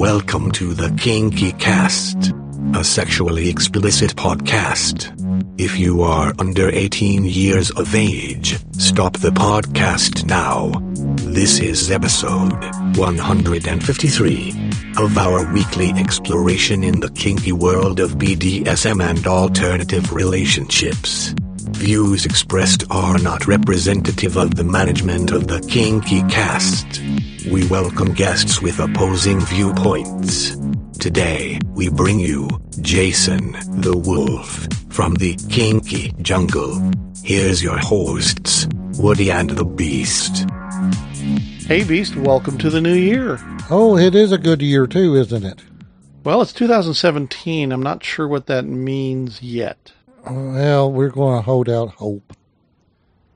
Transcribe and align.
Welcome 0.00 0.50
to 0.52 0.72
the 0.72 0.88
Kinky 0.98 1.52
Cast, 1.52 2.32
a 2.74 2.82
sexually 2.82 3.50
explicit 3.50 4.16
podcast. 4.16 5.12
If 5.60 5.78
you 5.78 6.00
are 6.00 6.32
under 6.38 6.70
18 6.70 7.26
years 7.26 7.70
of 7.72 7.94
age, 7.94 8.58
stop 8.72 9.18
the 9.18 9.28
podcast 9.28 10.24
now. 10.24 10.72
This 11.30 11.60
is 11.60 11.90
episode 11.90 12.54
153 12.96 14.70
of 14.96 15.18
our 15.18 15.52
weekly 15.52 15.90
exploration 15.90 16.82
in 16.82 17.00
the 17.00 17.10
kinky 17.10 17.52
world 17.52 18.00
of 18.00 18.12
BDSM 18.12 19.04
and 19.04 19.26
alternative 19.26 20.14
relationships. 20.14 21.34
Views 21.72 22.24
expressed 22.24 22.84
are 22.90 23.18
not 23.18 23.46
representative 23.46 24.38
of 24.38 24.54
the 24.54 24.64
management 24.64 25.30
of 25.30 25.46
the 25.46 25.60
Kinky 25.60 26.22
Cast. 26.22 27.02
We 27.50 27.66
welcome 27.66 28.14
guests 28.14 28.62
with 28.62 28.78
opposing 28.78 29.40
viewpoints. 29.40 30.56
Today, 31.00 31.58
we 31.74 31.88
bring 31.88 32.20
you 32.20 32.48
Jason 32.80 33.56
the 33.80 33.96
Wolf 33.96 34.68
from 34.88 35.14
the 35.14 35.34
Kinky 35.48 36.12
Jungle. 36.22 36.92
Here's 37.24 37.60
your 37.60 37.76
hosts, 37.76 38.68
Woody 39.00 39.32
and 39.32 39.50
the 39.50 39.64
Beast. 39.64 40.48
Hey, 41.66 41.82
Beast, 41.82 42.14
welcome 42.14 42.56
to 42.58 42.70
the 42.70 42.80
new 42.80 42.94
year. 42.94 43.40
Oh, 43.68 43.98
it 43.98 44.14
is 44.14 44.30
a 44.30 44.38
good 44.38 44.62
year 44.62 44.86
too, 44.86 45.16
isn't 45.16 45.44
it? 45.44 45.60
Well, 46.22 46.42
it's 46.42 46.52
2017. 46.52 47.72
I'm 47.72 47.82
not 47.82 48.04
sure 48.04 48.28
what 48.28 48.46
that 48.46 48.64
means 48.64 49.42
yet. 49.42 49.92
Well, 50.24 50.92
we're 50.92 51.08
going 51.08 51.38
to 51.38 51.42
hold 51.42 51.68
out 51.68 51.94
hope. 51.94 52.32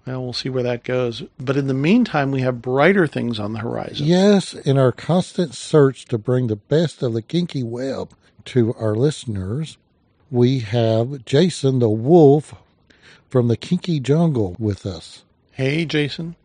Well, 0.06 0.22
we'll 0.22 0.32
see 0.34 0.50
where 0.50 0.62
that 0.62 0.84
goes. 0.84 1.22
But 1.38 1.56
in 1.56 1.66
the 1.66 1.74
meantime, 1.74 2.30
we 2.30 2.42
have 2.42 2.60
brighter 2.60 3.06
things 3.06 3.40
on 3.40 3.54
the 3.54 3.60
horizon. 3.60 4.06
Yes, 4.06 4.52
in 4.52 4.77
our 4.77 4.92
constant 4.92 5.55
search 5.55 6.05
to 6.06 6.19
bring 6.19 6.47
the 6.48 6.56
best 6.56 7.02
of 7.02 7.14
the 7.14 7.22
kinky 7.22 7.62
web 7.62 8.10
to 8.47 8.75
our 8.75 8.94
listeners, 8.94 9.78
we 10.30 10.58
have 10.60 11.25
Jason 11.25 11.78
the 11.78 11.88
Wolf 11.88 12.55
from 13.30 13.48
the 13.48 13.56
Kinky 13.56 13.98
Jungle 13.98 14.56
with 14.58 14.84
us. 14.84 15.25
Hey, 15.52 15.86
Jason. 15.86 16.36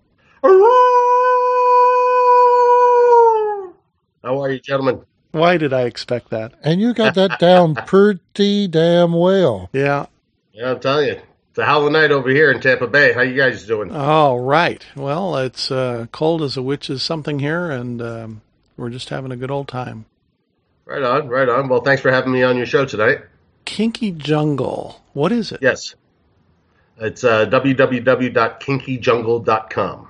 How 4.23 4.41
are 4.41 4.51
you, 4.51 4.59
gentlemen? 4.59 5.01
Why 5.31 5.57
did 5.57 5.73
I 5.73 5.81
expect 5.81 6.29
that? 6.29 6.53
And 6.63 6.79
you 6.81 6.93
got 6.93 7.15
that 7.15 7.39
down 7.39 7.75
pretty 7.85 8.67
damn 8.67 9.13
well. 9.13 9.69
Yeah. 9.73 10.07
Yeah, 10.53 10.71
I'm 10.71 10.79
telling 10.79 11.07
you. 11.07 11.21
A 11.59 11.65
hell 11.65 11.85
of 11.85 11.91
night 11.91 12.11
over 12.11 12.29
here 12.29 12.49
in 12.51 12.61
Tampa 12.61 12.87
Bay. 12.87 13.11
How 13.11 13.21
you 13.21 13.35
guys 13.35 13.65
doing? 13.65 13.91
All 13.91 14.39
right. 14.39 14.81
Well, 14.95 15.35
it's 15.35 15.69
uh, 15.69 16.05
cold 16.11 16.41
as 16.41 16.55
a 16.55 16.61
witch's 16.61 17.03
something 17.03 17.37
here, 17.37 17.69
and 17.69 18.01
um, 18.01 18.41
we're 18.77 18.89
just 18.89 19.09
having 19.09 19.33
a 19.33 19.35
good 19.35 19.51
old 19.51 19.67
time. 19.67 20.05
Right 20.85 21.03
on, 21.03 21.27
right 21.27 21.49
on. 21.49 21.67
Well, 21.67 21.81
thanks 21.81 22.01
for 22.01 22.11
having 22.11 22.31
me 22.31 22.43
on 22.43 22.55
your 22.55 22.65
show 22.65 22.85
tonight. 22.85 23.23
Kinky 23.65 24.11
Jungle. 24.11 25.01
What 25.11 25.33
is 25.33 25.51
it? 25.51 25.59
Yes. 25.61 25.95
It's 26.97 27.25
uh, 27.25 27.45
www.kinkyjungle.com. 27.47 30.07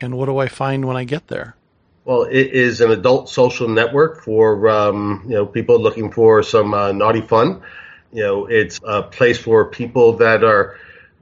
And 0.00 0.16
what 0.16 0.26
do 0.26 0.38
I 0.38 0.48
find 0.48 0.84
when 0.84 0.96
I 0.96 1.02
get 1.02 1.26
there? 1.26 1.56
Well, 2.04 2.22
it 2.22 2.52
is 2.52 2.80
an 2.80 2.92
adult 2.92 3.28
social 3.28 3.68
network 3.68 4.22
for 4.22 4.68
um, 4.68 5.24
you 5.26 5.34
know 5.34 5.46
people 5.46 5.80
looking 5.80 6.12
for 6.12 6.44
some 6.44 6.74
uh, 6.74 6.92
naughty 6.92 7.22
fun. 7.22 7.62
You 8.16 8.22
know, 8.22 8.46
it's 8.46 8.80
a 8.82 9.02
place 9.02 9.36
for 9.36 9.66
people 9.66 10.14
that 10.14 10.42
are 10.42 10.78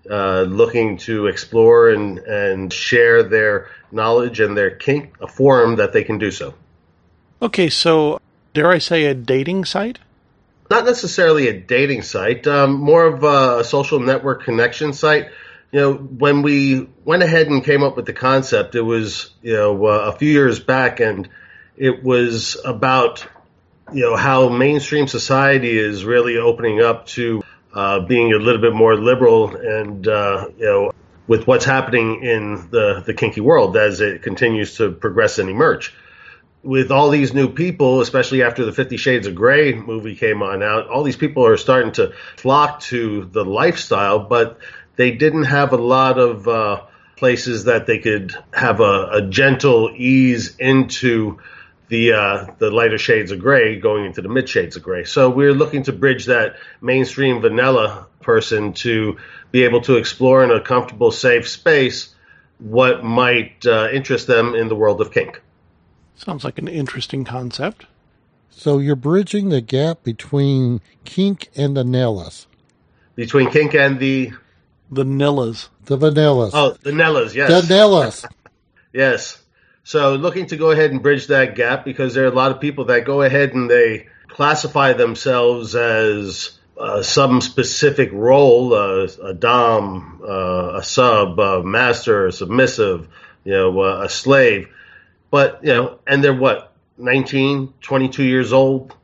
uh, 0.08 0.42
looking 0.42 0.98
to 0.98 1.26
explore 1.26 1.90
and 1.90 2.18
and 2.18 2.72
share 2.72 3.24
their 3.24 3.68
knowledge 3.90 4.38
and 4.38 4.56
their 4.56 4.70
kink. 4.70 5.16
A 5.20 5.26
forum 5.26 5.76
that 5.76 5.92
they 5.92 6.04
can 6.04 6.18
do 6.18 6.30
so. 6.30 6.54
Okay, 7.42 7.68
so 7.68 8.20
dare 8.52 8.70
I 8.70 8.78
say 8.78 9.06
a 9.06 9.14
dating 9.14 9.64
site? 9.64 9.98
Not 10.70 10.84
necessarily 10.84 11.48
a 11.48 11.52
dating 11.52 12.02
site, 12.02 12.46
um, 12.46 12.74
more 12.74 13.04
of 13.04 13.24
a, 13.24 13.64
social 13.64 13.98
network 13.98 14.44
connection 14.44 14.92
site 14.92 15.28
you 15.74 15.80
know, 15.80 15.94
when 15.94 16.42
we 16.42 16.88
went 17.04 17.24
ahead 17.24 17.48
and 17.48 17.64
came 17.64 17.82
up 17.82 17.96
with 17.96 18.06
the 18.06 18.12
concept, 18.12 18.76
it 18.76 18.80
was, 18.80 19.32
you 19.42 19.54
know, 19.54 19.86
uh, 19.86 20.12
a 20.14 20.16
few 20.16 20.30
years 20.30 20.60
back 20.60 21.00
and 21.00 21.28
it 21.76 22.04
was 22.04 22.56
about, 22.64 23.26
you 23.92 24.02
know, 24.02 24.16
how 24.16 24.48
mainstream 24.48 25.06
society 25.06 25.76
is 25.76 26.04
really 26.04 26.38
opening 26.38 26.80
up 26.80 27.06
to 27.06 27.42
uh, 27.72 28.00
being 28.00 28.32
a 28.32 28.38
little 28.38 28.60
bit 28.60 28.72
more 28.72 28.96
liberal 28.96 29.56
and, 29.56 30.06
uh, 30.06 30.48
you 30.56 30.64
know, 30.64 30.92
with 31.26 31.46
what's 31.46 31.64
happening 31.64 32.22
in 32.22 32.68
the, 32.70 33.02
the 33.04 33.14
kinky 33.14 33.40
world 33.40 33.76
as 33.76 34.00
it 34.00 34.22
continues 34.22 34.76
to 34.76 34.90
progress 34.90 35.38
and 35.38 35.48
emerge. 35.48 35.94
With 36.62 36.90
all 36.90 37.10
these 37.10 37.34
new 37.34 37.48
people, 37.52 38.00
especially 38.00 38.42
after 38.42 38.64
the 38.64 38.72
Fifty 38.72 38.96
Shades 38.96 39.26
of 39.26 39.34
Grey 39.34 39.74
movie 39.74 40.16
came 40.16 40.42
on 40.42 40.62
out, 40.62 40.88
all 40.88 41.02
these 41.02 41.16
people 41.16 41.46
are 41.46 41.58
starting 41.58 41.92
to 41.92 42.14
flock 42.36 42.80
to 42.80 43.24
the 43.26 43.44
lifestyle, 43.44 44.18
but 44.20 44.58
they 44.96 45.10
didn't 45.10 45.44
have 45.44 45.72
a 45.72 45.76
lot 45.76 46.18
of 46.18 46.48
uh, 46.48 46.82
places 47.16 47.64
that 47.64 47.86
they 47.86 47.98
could 47.98 48.34
have 48.52 48.80
a, 48.80 49.08
a 49.12 49.22
gentle 49.22 49.90
ease 49.94 50.56
into 50.56 51.38
the 51.88 52.12
uh, 52.12 52.46
the 52.58 52.70
lighter 52.70 52.98
shades 52.98 53.30
of 53.30 53.38
gray 53.40 53.78
going 53.78 54.04
into 54.04 54.22
the 54.22 54.28
mid 54.28 54.48
shades 54.48 54.76
of 54.76 54.82
gray. 54.82 55.04
So 55.04 55.30
we're 55.30 55.52
looking 55.52 55.82
to 55.84 55.92
bridge 55.92 56.26
that 56.26 56.56
mainstream 56.80 57.40
vanilla 57.40 58.06
person 58.20 58.72
to 58.74 59.18
be 59.50 59.64
able 59.64 59.82
to 59.82 59.96
explore 59.96 60.42
in 60.42 60.50
a 60.50 60.60
comfortable, 60.60 61.10
safe 61.10 61.48
space 61.48 62.14
what 62.58 63.04
might 63.04 63.64
uh, 63.66 63.88
interest 63.92 64.26
them 64.26 64.54
in 64.54 64.68
the 64.68 64.74
world 64.76 65.00
of 65.00 65.12
kink. 65.12 65.40
Sounds 66.16 66.44
like 66.44 66.58
an 66.58 66.68
interesting 66.68 67.24
concept. 67.24 67.86
So 68.50 68.78
you're 68.78 68.96
bridging 68.96 69.48
the 69.48 69.60
gap 69.60 70.04
between 70.04 70.80
kink 71.04 71.50
and 71.56 71.76
the 71.76 71.82
Nellas. 71.82 72.46
Between 73.16 73.50
kink 73.50 73.74
and 73.74 73.98
the 73.98 74.32
The 74.90 75.04
Nillas. 75.04 75.68
The 75.84 75.98
vanillas. 75.98 76.50
oh 76.54 76.76
the 76.82 76.92
Nellas, 76.92 77.34
yes, 77.34 77.66
The 77.68 77.74
Nellas. 77.74 78.24
Yes. 78.92 79.43
So 79.84 80.14
looking 80.14 80.46
to 80.46 80.56
go 80.56 80.70
ahead 80.70 80.92
and 80.92 81.02
bridge 81.02 81.26
that 81.26 81.56
gap 81.56 81.84
because 81.84 82.14
there 82.14 82.24
are 82.24 82.32
a 82.32 82.34
lot 82.34 82.50
of 82.50 82.60
people 82.60 82.86
that 82.86 83.04
go 83.04 83.20
ahead 83.20 83.52
and 83.52 83.70
they 83.70 84.08
classify 84.28 84.94
themselves 84.94 85.76
as 85.76 86.58
uh, 86.78 87.02
some 87.02 87.42
specific 87.42 88.10
role, 88.12 88.72
uh, 88.72 89.06
a 89.22 89.34
dom, 89.34 90.22
uh, 90.26 90.76
a 90.76 90.82
sub, 90.82 91.38
a 91.38 91.62
master, 91.62 92.26
a 92.26 92.32
submissive, 92.32 93.08
you 93.44 93.52
know, 93.52 93.78
uh, 93.78 94.04
a 94.04 94.08
slave. 94.08 94.70
But, 95.30 95.60
you 95.62 95.74
know, 95.74 95.98
and 96.06 96.24
they're 96.24 96.34
what, 96.34 96.72
19, 96.96 97.74
22 97.82 98.24
years 98.24 98.54
old, 98.54 98.94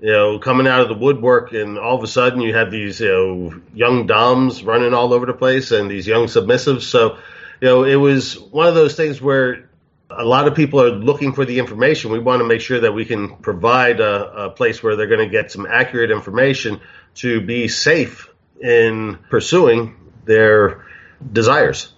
you 0.00 0.12
know, 0.12 0.38
coming 0.38 0.66
out 0.66 0.82
of 0.82 0.88
the 0.88 0.94
woodwork 0.94 1.52
and 1.52 1.78
all 1.78 1.96
of 1.96 2.04
a 2.04 2.06
sudden 2.06 2.42
you 2.42 2.54
have 2.54 2.70
these, 2.70 3.00
you 3.00 3.08
know, 3.08 3.60
young 3.72 4.06
doms 4.06 4.62
running 4.62 4.92
all 4.92 5.14
over 5.14 5.24
the 5.24 5.32
place 5.32 5.70
and 5.70 5.90
these 5.90 6.06
young 6.06 6.26
submissives. 6.26 6.82
So, 6.82 7.16
you 7.62 7.68
know, 7.68 7.84
it 7.84 7.96
was 7.96 8.38
one 8.38 8.66
of 8.66 8.74
those 8.74 8.96
things 8.96 9.20
where 9.20 9.69
a 10.10 10.24
lot 10.24 10.46
of 10.46 10.54
people 10.54 10.80
are 10.80 10.90
looking 10.90 11.32
for 11.32 11.44
the 11.44 11.58
information. 11.58 12.10
We 12.10 12.18
want 12.18 12.40
to 12.40 12.46
make 12.46 12.60
sure 12.60 12.80
that 12.80 12.92
we 12.92 13.04
can 13.04 13.36
provide 13.36 14.00
a, 14.00 14.44
a 14.46 14.50
place 14.50 14.82
where 14.82 14.96
they're 14.96 15.06
going 15.06 15.20
to 15.20 15.28
get 15.28 15.50
some 15.50 15.66
accurate 15.66 16.10
information 16.10 16.80
to 17.16 17.40
be 17.40 17.68
safe 17.68 18.28
in 18.60 19.18
pursuing 19.28 19.96
their 20.24 20.84
desires. 21.32 21.92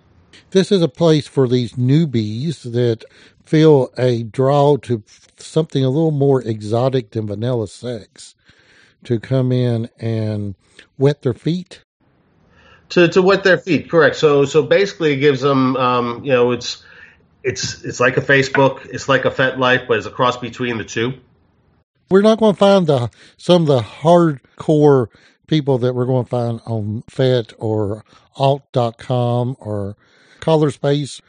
This 0.51 0.71
is 0.71 0.83
a 0.83 0.89
place 0.89 1.27
for 1.27 1.49
these 1.49 1.73
newbies 1.75 2.71
that 2.73 3.05
feel 3.45 3.91
a 3.97 4.23
draw 4.23 4.77
to 4.79 5.03
something 5.39 5.85
a 5.85 5.89
little 5.89 6.11
more 6.11 6.43
exotic 6.43 7.11
than 7.11 7.27
vanilla 7.27 7.69
sex 7.69 8.35
to 9.05 9.19
come 9.19 9.51
in 9.53 9.89
and 9.99 10.55
wet 10.99 11.23
their 11.23 11.35
feet. 11.35 11.83
To, 12.91 13.09
to 13.09 13.23
wet 13.23 13.43
their 13.43 13.59
feet, 13.59 13.91
correct. 13.91 14.17
So 14.17 14.45
so 14.45 14.63
basically, 14.63 15.15
it 15.15 15.17
gives 15.17 15.41
them, 15.41 15.77
um, 15.77 16.25
you 16.25 16.33
know, 16.33 16.53
it's 16.53 16.85
it's 17.45 17.83
it's 17.85 18.01
like 18.01 18.17
a 18.17 18.21
Facebook, 18.21 18.87
it's 18.87 19.09
like 19.09 19.25
a 19.25 19.31
FetLife, 19.31 19.89
but 19.89 19.99
it's 19.99 20.07
a 20.07 20.11
cross 20.11 20.37
between 20.37 20.79
the 20.79 20.85
two. 20.85 21.15
We're 22.11 22.23
not 22.23 22.39
going 22.39 22.55
to 22.55 22.59
find 22.59 22.87
the 22.87 23.11
some 23.37 23.63
of 23.63 23.69
the 23.69 23.81
hardcore 23.81 25.09
people 25.47 25.79
that 25.79 25.95
we're 25.95 26.07
going 26.07 26.25
to 26.25 26.31
find 26.31 26.61
on 26.67 27.03
FET 27.09 27.53
or 27.59 28.05
alt.com 28.37 29.57
or 29.61 29.97
CollarSpace. 30.41 31.21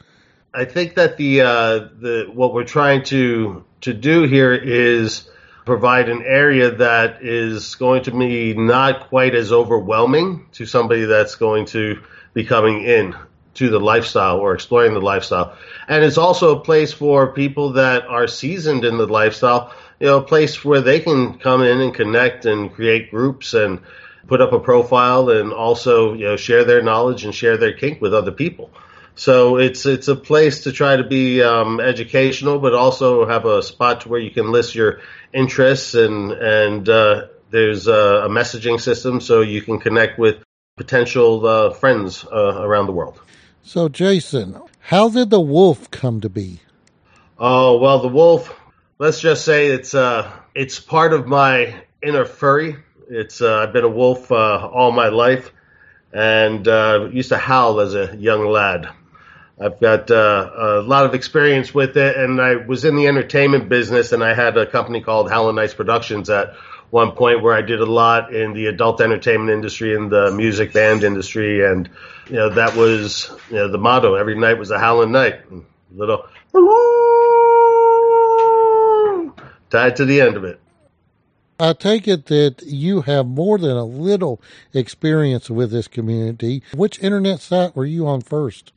I 0.52 0.64
think 0.64 0.94
that 0.94 1.16
the 1.16 1.40
uh, 1.40 1.78
the 2.00 2.30
what 2.32 2.54
we're 2.54 2.64
trying 2.64 3.02
to 3.04 3.64
to 3.82 3.92
do 3.92 4.22
here 4.22 4.54
is 4.54 5.28
provide 5.64 6.08
an 6.08 6.22
area 6.22 6.70
that 6.70 7.22
is 7.22 7.74
going 7.76 8.04
to 8.04 8.10
be 8.10 8.54
not 8.54 9.08
quite 9.08 9.34
as 9.34 9.50
overwhelming 9.50 10.46
to 10.52 10.66
somebody 10.66 11.06
that's 11.06 11.36
going 11.36 11.64
to 11.64 12.00
be 12.34 12.44
coming 12.44 12.82
in 12.84 13.14
to 13.54 13.70
the 13.70 13.80
lifestyle 13.80 14.38
or 14.38 14.54
exploring 14.54 14.94
the 14.94 15.00
lifestyle. 15.00 15.56
And 15.88 16.04
it's 16.04 16.18
also 16.18 16.56
a 16.56 16.60
place 16.60 16.92
for 16.92 17.32
people 17.32 17.72
that 17.72 18.06
are 18.06 18.26
seasoned 18.26 18.84
in 18.84 18.98
the 18.98 19.06
lifestyle, 19.06 19.72
you 20.00 20.06
know, 20.06 20.18
a 20.18 20.22
place 20.22 20.64
where 20.64 20.80
they 20.80 21.00
can 21.00 21.38
come 21.38 21.62
in 21.62 21.80
and 21.80 21.94
connect 21.94 22.46
and 22.46 22.72
create 22.72 23.10
groups 23.10 23.54
and 23.54 23.80
put 24.26 24.40
up 24.40 24.52
a 24.52 24.60
profile 24.60 25.30
and 25.30 25.52
also, 25.52 26.14
you 26.14 26.24
know, 26.24 26.36
share 26.36 26.64
their 26.64 26.82
knowledge 26.82 27.24
and 27.24 27.34
share 27.34 27.56
their 27.56 27.72
kink 27.72 28.00
with 28.00 28.14
other 28.14 28.32
people. 28.32 28.70
So 29.16 29.58
it's 29.58 29.86
it's 29.86 30.08
a 30.08 30.16
place 30.16 30.64
to 30.64 30.72
try 30.72 30.96
to 30.96 31.04
be 31.04 31.40
um, 31.40 31.78
educational, 31.78 32.58
but 32.58 32.74
also 32.74 33.26
have 33.26 33.44
a 33.44 33.62
spot 33.62 34.00
to 34.00 34.08
where 34.08 34.18
you 34.18 34.30
can 34.30 34.50
list 34.50 34.74
your 34.74 35.00
interests 35.32 35.94
and 35.94 36.32
and 36.32 36.88
uh, 36.88 37.26
there's 37.50 37.86
a, 37.86 38.24
a, 38.24 38.28
messaging 38.28 38.80
system 38.80 39.20
so 39.20 39.40
you 39.40 39.62
can 39.62 39.78
connect 39.78 40.18
with 40.18 40.42
potential 40.76 41.46
uh, 41.46 41.70
friends 41.70 42.24
uh, 42.24 42.60
around 42.60 42.86
the 42.86 42.92
world. 42.92 43.20
So, 43.66 43.88
Jason, 43.88 44.60
how 44.78 45.08
did 45.08 45.30
the 45.30 45.40
wolf 45.40 45.90
come 45.90 46.20
to 46.20 46.28
be? 46.28 46.60
Oh 47.38 47.78
well, 47.78 48.00
the 48.00 48.08
wolf. 48.08 48.54
Let's 48.98 49.20
just 49.20 49.44
say 49.44 49.68
it's 49.68 49.94
uh, 49.94 50.30
it's 50.54 50.78
part 50.78 51.14
of 51.14 51.26
my 51.26 51.74
inner 52.02 52.26
furry. 52.26 52.76
It's 53.08 53.40
uh, 53.40 53.60
I've 53.60 53.72
been 53.72 53.84
a 53.84 53.88
wolf 53.88 54.30
uh, 54.30 54.68
all 54.68 54.92
my 54.92 55.08
life, 55.08 55.50
and 56.12 56.68
uh, 56.68 57.08
used 57.10 57.30
to 57.30 57.38
howl 57.38 57.80
as 57.80 57.94
a 57.94 58.14
young 58.16 58.46
lad. 58.46 58.90
I've 59.58 59.80
got 59.80 60.10
uh, 60.10 60.50
a 60.54 60.82
lot 60.82 61.06
of 61.06 61.14
experience 61.14 61.72
with 61.72 61.96
it, 61.96 62.16
and 62.16 62.42
I 62.42 62.56
was 62.56 62.84
in 62.84 62.96
the 62.96 63.06
entertainment 63.06 63.70
business, 63.70 64.12
and 64.12 64.22
I 64.22 64.34
had 64.34 64.58
a 64.58 64.66
company 64.66 65.00
called 65.00 65.30
Howlin' 65.30 65.56
Nights 65.56 65.74
Productions 65.74 66.28
at 66.28 66.54
one 66.94 67.10
point 67.10 67.42
where 67.42 67.52
I 67.52 67.60
did 67.60 67.80
a 67.80 67.86
lot 67.86 68.32
in 68.32 68.52
the 68.52 68.66
adult 68.66 69.00
entertainment 69.00 69.50
industry 69.50 69.96
and 69.96 70.12
the 70.12 70.30
music 70.30 70.72
band 70.72 71.02
industry, 71.02 71.66
and 71.66 71.90
you 72.28 72.36
know 72.36 72.50
that 72.50 72.76
was 72.76 73.32
you 73.50 73.56
know 73.56 73.68
the 73.68 73.78
motto. 73.78 74.14
Every 74.14 74.36
night 74.36 74.58
was 74.58 74.70
a 74.70 74.78
howling 74.78 75.10
night. 75.10 75.40
Little 75.90 76.24
tied 79.70 79.96
to 79.96 80.04
the 80.04 80.20
end 80.20 80.36
of 80.36 80.44
it. 80.44 80.60
I 81.58 81.72
take 81.72 82.06
it 82.06 82.26
that 82.26 82.62
you 82.64 83.00
have 83.02 83.26
more 83.26 83.58
than 83.58 83.76
a 83.76 83.84
little 83.84 84.40
experience 84.72 85.50
with 85.50 85.72
this 85.72 85.88
community. 85.88 86.62
Which 86.74 87.00
internet 87.00 87.40
site 87.40 87.74
were 87.74 87.86
you 87.86 88.06
on 88.06 88.20
first? 88.20 88.72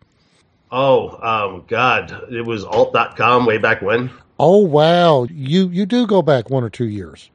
Oh, 0.71 1.09
um, 1.21 1.65
God, 1.67 2.31
it 2.31 2.45
was 2.45 2.63
alt.com 2.63 3.45
way 3.45 3.59
back 3.59 3.83
when. 3.83 4.09
Oh, 4.39 4.57
wow. 4.57 5.27
You, 5.29 5.69
you 5.69 5.85
do 5.85 6.05
go 6.05 6.21
back 6.21 6.49
one 6.49 6.63
or 6.63 6.69
two 6.69 6.87
years. 6.87 7.31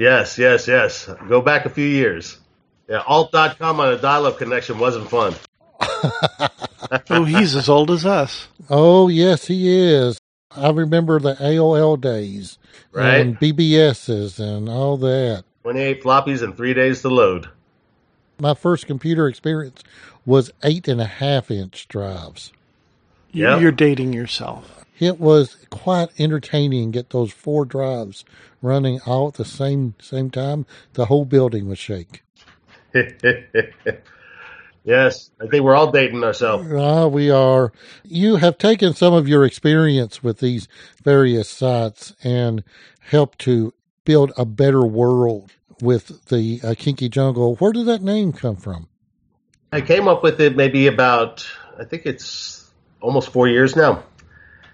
Yes, 0.00 0.38
yes, 0.38 0.66
yes. 0.66 1.10
Go 1.28 1.42
back 1.42 1.66
a 1.66 1.68
few 1.68 1.84
years. 1.84 2.38
Yeah, 2.88 3.02
alt.com 3.06 3.80
on 3.80 3.92
a 3.92 3.98
dial 3.98 4.24
up 4.24 4.38
connection 4.38 4.78
wasn't 4.78 5.10
fun. 5.10 5.34
oh, 7.10 7.24
he's 7.24 7.54
as 7.54 7.68
old 7.68 7.90
as 7.90 8.06
us. 8.06 8.48
Oh, 8.70 9.08
yes, 9.08 9.44
he 9.44 9.68
is. 9.68 10.18
I 10.50 10.70
remember 10.70 11.20
the 11.20 11.34
AOL 11.34 12.00
days. 12.00 12.58
Right. 12.92 13.20
And 13.20 13.38
BBSs 13.38 14.40
and 14.40 14.70
all 14.70 14.96
that. 14.96 15.44
28 15.64 16.02
floppies 16.02 16.40
and 16.40 16.56
three 16.56 16.72
days 16.72 17.02
to 17.02 17.10
load. 17.10 17.50
My 18.38 18.54
first 18.54 18.86
computer 18.86 19.28
experience 19.28 19.84
was 20.24 20.50
eight 20.62 20.88
and 20.88 21.02
a 21.02 21.06
half 21.06 21.50
inch 21.50 21.86
drives. 21.88 22.54
Yep. 23.32 23.60
You're 23.60 23.70
dating 23.70 24.14
yourself. 24.14 24.79
It 25.00 25.18
was 25.18 25.56
quite 25.70 26.10
entertaining. 26.18 26.90
Get 26.92 27.10
those 27.10 27.32
four 27.32 27.64
drives 27.64 28.24
running 28.60 29.00
all 29.06 29.28
at 29.28 29.34
the 29.34 29.44
same 29.44 29.94
same 30.00 30.30
time. 30.30 30.66
The 30.92 31.06
whole 31.06 31.24
building 31.24 31.68
would 31.68 31.78
shake. 31.78 32.22
yes, 34.84 35.30
I 35.40 35.46
think 35.46 35.64
we're 35.64 35.74
all 35.74 35.90
dating 35.90 36.22
ourselves. 36.22 36.70
Ah, 36.70 37.06
we 37.06 37.30
are. 37.30 37.72
You 38.04 38.36
have 38.36 38.58
taken 38.58 38.92
some 38.92 39.14
of 39.14 39.26
your 39.26 39.44
experience 39.44 40.22
with 40.22 40.38
these 40.38 40.68
various 41.02 41.48
sites 41.48 42.14
and 42.22 42.62
helped 43.00 43.38
to 43.40 43.72
build 44.04 44.32
a 44.36 44.44
better 44.44 44.84
world 44.84 45.50
with 45.80 46.26
the 46.26 46.60
uh, 46.62 46.74
Kinky 46.76 47.08
Jungle. 47.08 47.56
Where 47.56 47.72
did 47.72 47.86
that 47.86 48.02
name 48.02 48.32
come 48.32 48.56
from? 48.56 48.88
I 49.72 49.80
came 49.80 50.08
up 50.08 50.22
with 50.22 50.40
it 50.40 50.56
maybe 50.56 50.88
about, 50.88 51.46
I 51.78 51.84
think 51.84 52.04
it's 52.04 52.70
almost 53.00 53.32
four 53.32 53.48
years 53.48 53.76
now. 53.76 54.02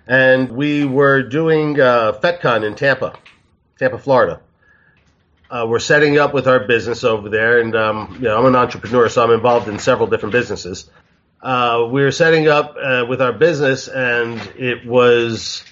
And 0.06 0.52
we 0.52 0.84
were 0.84 1.22
doing 1.22 1.80
uh, 1.80 2.12
FetCon 2.12 2.64
in 2.64 2.74
Tampa, 2.76 3.18
Tampa, 3.78 3.98
Florida. 3.98 4.40
Uh, 5.50 5.66
we're 5.68 5.78
setting 5.78 6.18
up 6.18 6.34
with 6.34 6.48
our 6.48 6.60
business 6.60 7.04
over 7.04 7.28
there, 7.28 7.60
and 7.60 7.74
um, 7.76 8.14
you 8.14 8.22
know, 8.22 8.38
I'm 8.38 8.46
an 8.46 8.56
entrepreneur, 8.56 9.08
so 9.08 9.22
I'm 9.22 9.30
involved 9.30 9.68
in 9.68 9.78
several 9.78 10.08
different 10.08 10.32
businesses. 10.32 10.90
Uh, 11.40 11.86
we 11.90 12.02
were 12.02 12.10
setting 12.10 12.48
up 12.48 12.76
uh, 12.80 13.04
with 13.08 13.22
our 13.22 13.32
business, 13.32 13.88
and 13.88 14.40
it 14.56 14.86
was 14.86 15.62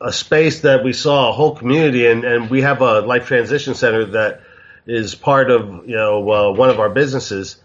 a 0.00 0.12
space 0.12 0.60
that 0.60 0.82
we 0.82 0.94
saw 0.94 1.28
a 1.28 1.32
whole 1.32 1.54
community, 1.54 2.06
and, 2.06 2.24
and 2.24 2.48
we 2.48 2.62
have 2.62 2.80
a 2.80 3.00
life 3.00 3.26
transition 3.26 3.74
center 3.74 4.06
that 4.06 4.40
is 4.86 5.14
part 5.14 5.50
of 5.50 5.86
you 5.86 5.96
know 5.96 6.30
uh, 6.30 6.52
one 6.52 6.70
of 6.70 6.80
our 6.80 6.88
businesses. 6.88 7.56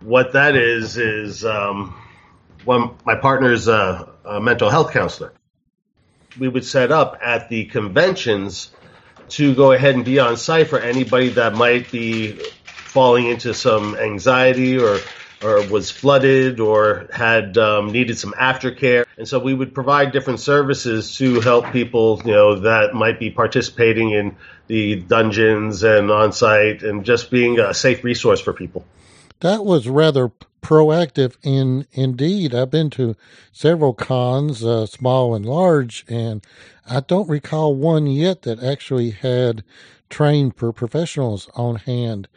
What 0.00 0.32
that 0.32 0.56
is 0.56 0.98
is 0.98 1.44
um, 1.44 1.94
when 2.64 2.90
my 3.04 3.14
partner's 3.14 3.68
a, 3.68 4.12
a 4.24 4.40
mental 4.40 4.68
health 4.68 4.92
counselor. 4.92 5.32
We 6.38 6.48
would 6.48 6.64
set 6.64 6.90
up 6.92 7.18
at 7.22 7.48
the 7.48 7.64
conventions 7.66 8.70
to 9.30 9.54
go 9.54 9.72
ahead 9.72 9.94
and 9.94 10.04
be 10.04 10.18
on 10.18 10.36
site 10.36 10.68
for 10.68 10.78
anybody 10.78 11.30
that 11.30 11.54
might 11.54 11.90
be 11.90 12.32
falling 12.64 13.26
into 13.26 13.54
some 13.54 13.96
anxiety 13.96 14.78
or 14.78 14.98
or 15.42 15.66
was 15.68 15.90
flooded 15.90 16.58
or 16.58 17.06
had 17.12 17.58
um, 17.58 17.92
needed 17.92 18.18
some 18.18 18.32
aftercare. 18.32 19.04
And 19.18 19.28
so 19.28 19.38
we 19.38 19.52
would 19.52 19.74
provide 19.74 20.10
different 20.12 20.40
services 20.40 21.16
to 21.18 21.40
help 21.40 21.70
people, 21.70 22.22
you 22.24 22.32
know, 22.32 22.60
that 22.60 22.94
might 22.94 23.20
be 23.20 23.30
participating 23.30 24.10
in 24.10 24.36
the 24.68 24.96
dungeons 24.96 25.82
and 25.82 26.10
on 26.10 26.32
site 26.32 26.82
and 26.82 27.04
just 27.04 27.30
being 27.30 27.60
a 27.60 27.74
safe 27.74 28.02
resource 28.04 28.40
for 28.40 28.54
people. 28.54 28.86
That 29.40 29.64
was 29.64 29.86
rather 29.86 30.32
proactive 30.64 31.36
in 31.42 31.86
indeed. 31.92 32.54
I've 32.54 32.70
been 32.70 32.90
to 32.90 33.14
several 33.52 33.92
cons, 33.92 34.64
uh, 34.64 34.86
small 34.86 35.34
and 35.34 35.44
large, 35.44 36.04
and 36.08 36.44
I 36.88 37.00
don't 37.00 37.28
recall 37.28 37.74
one 37.74 38.06
yet 38.06 38.42
that 38.42 38.62
actually 38.62 39.10
had 39.10 39.62
trained 40.08 40.56
professionals 40.56 41.48
on 41.54 41.76
hand 41.76 42.28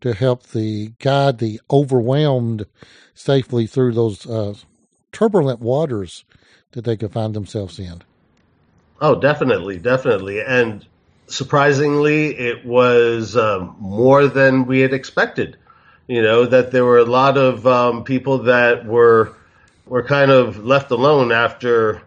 to 0.00 0.14
help 0.14 0.48
the 0.48 0.92
guide 0.98 1.38
the 1.38 1.60
overwhelmed 1.70 2.66
safely 3.14 3.66
through 3.66 3.92
those 3.92 4.26
uh, 4.26 4.54
turbulent 5.12 5.60
waters 5.60 6.24
that 6.72 6.84
they 6.84 6.96
could 6.96 7.12
find 7.12 7.34
themselves 7.34 7.78
in. 7.78 8.02
Oh, 9.00 9.14
definitely, 9.14 9.78
definitely, 9.78 10.40
and 10.40 10.84
surprisingly, 11.28 12.36
it 12.36 12.66
was 12.66 13.36
uh, 13.36 13.60
more 13.78 14.26
than 14.26 14.66
we 14.66 14.80
had 14.80 14.92
expected 14.92 15.56
you 16.08 16.22
know 16.22 16.46
that 16.46 16.70
there 16.70 16.84
were 16.84 16.98
a 16.98 17.04
lot 17.04 17.36
of 17.36 17.66
um, 17.66 18.04
people 18.04 18.38
that 18.44 18.86
were 18.86 19.34
were 19.86 20.02
kind 20.02 20.30
of 20.30 20.64
left 20.64 20.90
alone 20.90 21.32
after 21.32 22.02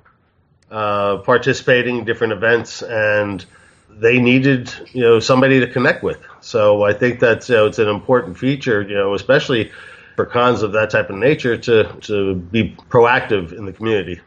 uh, 0.72 1.18
participating 1.18 1.98
in 1.98 2.06
different 2.06 2.34
events, 2.34 2.82
and 2.82 3.46
they 3.90 4.20
needed 4.20 4.72
you 4.94 5.02
know 5.02 5.20
somebody 5.20 5.60
to 5.62 5.68
connect 5.68 6.04
with. 6.04 6.22
So 6.42 6.84
I 6.84 6.94
think 6.94 7.20
that's 7.20 7.50
you 7.50 7.56
know, 7.56 7.68
it's 7.68 7.80
an 7.80 7.90
important 7.90 8.38
feature, 8.38 8.82
you 8.82 8.96
know, 8.96 9.14
especially 9.14 9.72
for 10.16 10.26
cons 10.26 10.64
of 10.64 10.74
that 10.74 10.90
type 10.90 11.10
of 11.10 11.16
nature 11.16 11.58
to 11.58 11.94
to 12.02 12.36
be 12.36 12.76
proactive 12.90 13.52
in 13.52 13.66
the 13.66 13.74
community. 13.74 14.22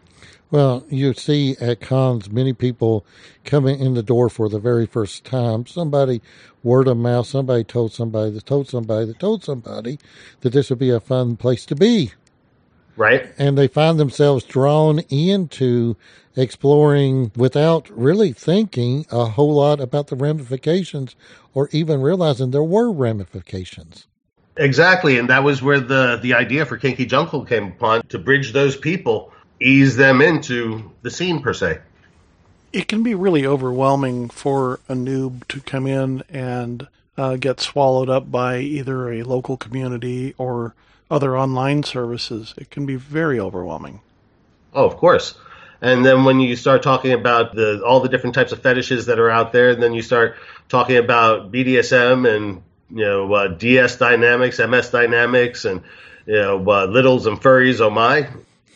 Well, 0.52 0.84
you 0.90 1.14
see 1.14 1.56
at 1.62 1.80
cons 1.80 2.30
many 2.30 2.52
people 2.52 3.06
coming 3.42 3.80
in 3.80 3.94
the 3.94 4.02
door 4.02 4.28
for 4.28 4.50
the 4.50 4.58
very 4.58 4.84
first 4.84 5.24
time. 5.24 5.64
Somebody, 5.64 6.20
word 6.62 6.88
of 6.88 6.98
mouth, 6.98 7.26
somebody 7.26 7.64
told 7.64 7.94
somebody 7.94 8.32
that 8.32 8.44
told 8.44 8.68
somebody 8.68 9.06
that 9.06 9.18
told 9.18 9.42
somebody 9.42 9.98
that 10.42 10.52
this 10.52 10.68
would 10.68 10.78
be 10.78 10.90
a 10.90 11.00
fun 11.00 11.36
place 11.36 11.64
to 11.64 11.74
be. 11.74 12.12
Right. 12.96 13.32
And 13.38 13.56
they 13.56 13.66
find 13.66 13.98
themselves 13.98 14.44
drawn 14.44 14.98
into 15.08 15.96
exploring 16.36 17.32
without 17.34 17.88
really 17.88 18.34
thinking 18.34 19.06
a 19.10 19.24
whole 19.24 19.54
lot 19.54 19.80
about 19.80 20.08
the 20.08 20.16
ramifications 20.16 21.16
or 21.54 21.70
even 21.72 22.02
realizing 22.02 22.50
there 22.50 22.62
were 22.62 22.92
ramifications. 22.92 24.06
Exactly. 24.58 25.16
And 25.16 25.30
that 25.30 25.44
was 25.44 25.62
where 25.62 25.80
the, 25.80 26.18
the 26.22 26.34
idea 26.34 26.66
for 26.66 26.76
Kinky 26.76 27.06
Jungle 27.06 27.46
came 27.46 27.68
upon 27.68 28.02
to 28.08 28.18
bridge 28.18 28.52
those 28.52 28.76
people 28.76 29.31
ease 29.62 29.96
them 29.96 30.20
into 30.20 30.90
the 31.02 31.10
scene 31.10 31.42
per 31.42 31.54
se. 31.54 31.78
It 32.72 32.88
can 32.88 33.02
be 33.02 33.14
really 33.14 33.46
overwhelming 33.46 34.30
for 34.30 34.80
a 34.88 34.94
noob 34.94 35.46
to 35.48 35.60
come 35.60 35.86
in 35.86 36.22
and 36.30 36.88
uh, 37.16 37.36
get 37.36 37.60
swallowed 37.60 38.08
up 38.08 38.30
by 38.30 38.58
either 38.58 39.12
a 39.12 39.22
local 39.22 39.56
community 39.56 40.34
or 40.38 40.74
other 41.10 41.36
online 41.36 41.82
services. 41.82 42.54
It 42.56 42.70
can 42.70 42.86
be 42.86 42.96
very 42.96 43.38
overwhelming. 43.38 44.00
Oh, 44.72 44.86
of 44.86 44.96
course. 44.96 45.36
And 45.82 46.06
then 46.06 46.24
when 46.24 46.40
you 46.40 46.56
start 46.56 46.82
talking 46.82 47.12
about 47.12 47.54
the 47.54 47.82
all 47.84 48.00
the 48.00 48.08
different 48.08 48.34
types 48.34 48.52
of 48.52 48.62
fetishes 48.62 49.06
that 49.06 49.18
are 49.18 49.30
out 49.30 49.52
there, 49.52 49.70
and 49.70 49.82
then 49.82 49.92
you 49.92 50.00
start 50.00 50.36
talking 50.68 50.96
about 50.96 51.50
BDSM 51.50 52.32
and 52.32 52.62
you 52.88 53.04
know 53.04 53.32
uh, 53.34 53.48
DS 53.48 53.96
dynamics, 53.96 54.60
MS 54.60 54.90
dynamics, 54.90 55.64
and 55.64 55.82
you 56.24 56.34
know 56.34 56.64
uh, 56.70 56.86
littles 56.86 57.26
and 57.26 57.40
furries. 57.40 57.80
Oh 57.80 57.90
my! 57.90 58.28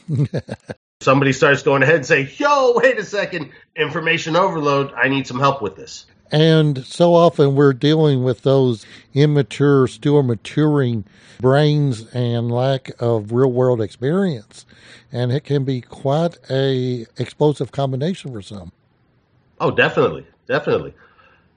Somebody 1.01 1.33
starts 1.33 1.63
going 1.63 1.83
ahead 1.83 1.97
and 1.97 2.07
say, 2.07 2.31
"Yo, 2.39 2.73
wait 2.75 2.99
a 2.99 3.05
second, 3.05 3.51
information 3.77 4.35
overload. 4.35 4.93
I 4.95 5.09
need 5.09 5.27
some 5.27 5.39
help 5.39 5.61
with 5.61 5.77
this." 5.77 6.07
And 6.33 6.85
so 6.85 7.15
often 7.15 7.55
we're 7.55 7.75
dealing 7.75 8.25
with 8.25 8.43
those 8.43 8.85
immature, 9.15 9.87
still 9.87 10.23
maturing 10.23 11.05
brains 11.39 12.07
and 12.15 12.51
lack 12.51 12.91
of 12.99 13.31
real 13.31 13.53
world 13.53 13.81
experience. 13.81 14.65
And 15.13 15.31
it 15.31 15.45
can 15.45 15.65
be 15.65 15.83
quite 15.83 16.39
a 16.51 17.07
explosive 17.19 17.71
combination 17.71 18.33
for 18.33 18.43
some. 18.43 18.73
Oh, 19.61 19.71
definitely. 19.71 20.27
Definitely. 20.49 20.95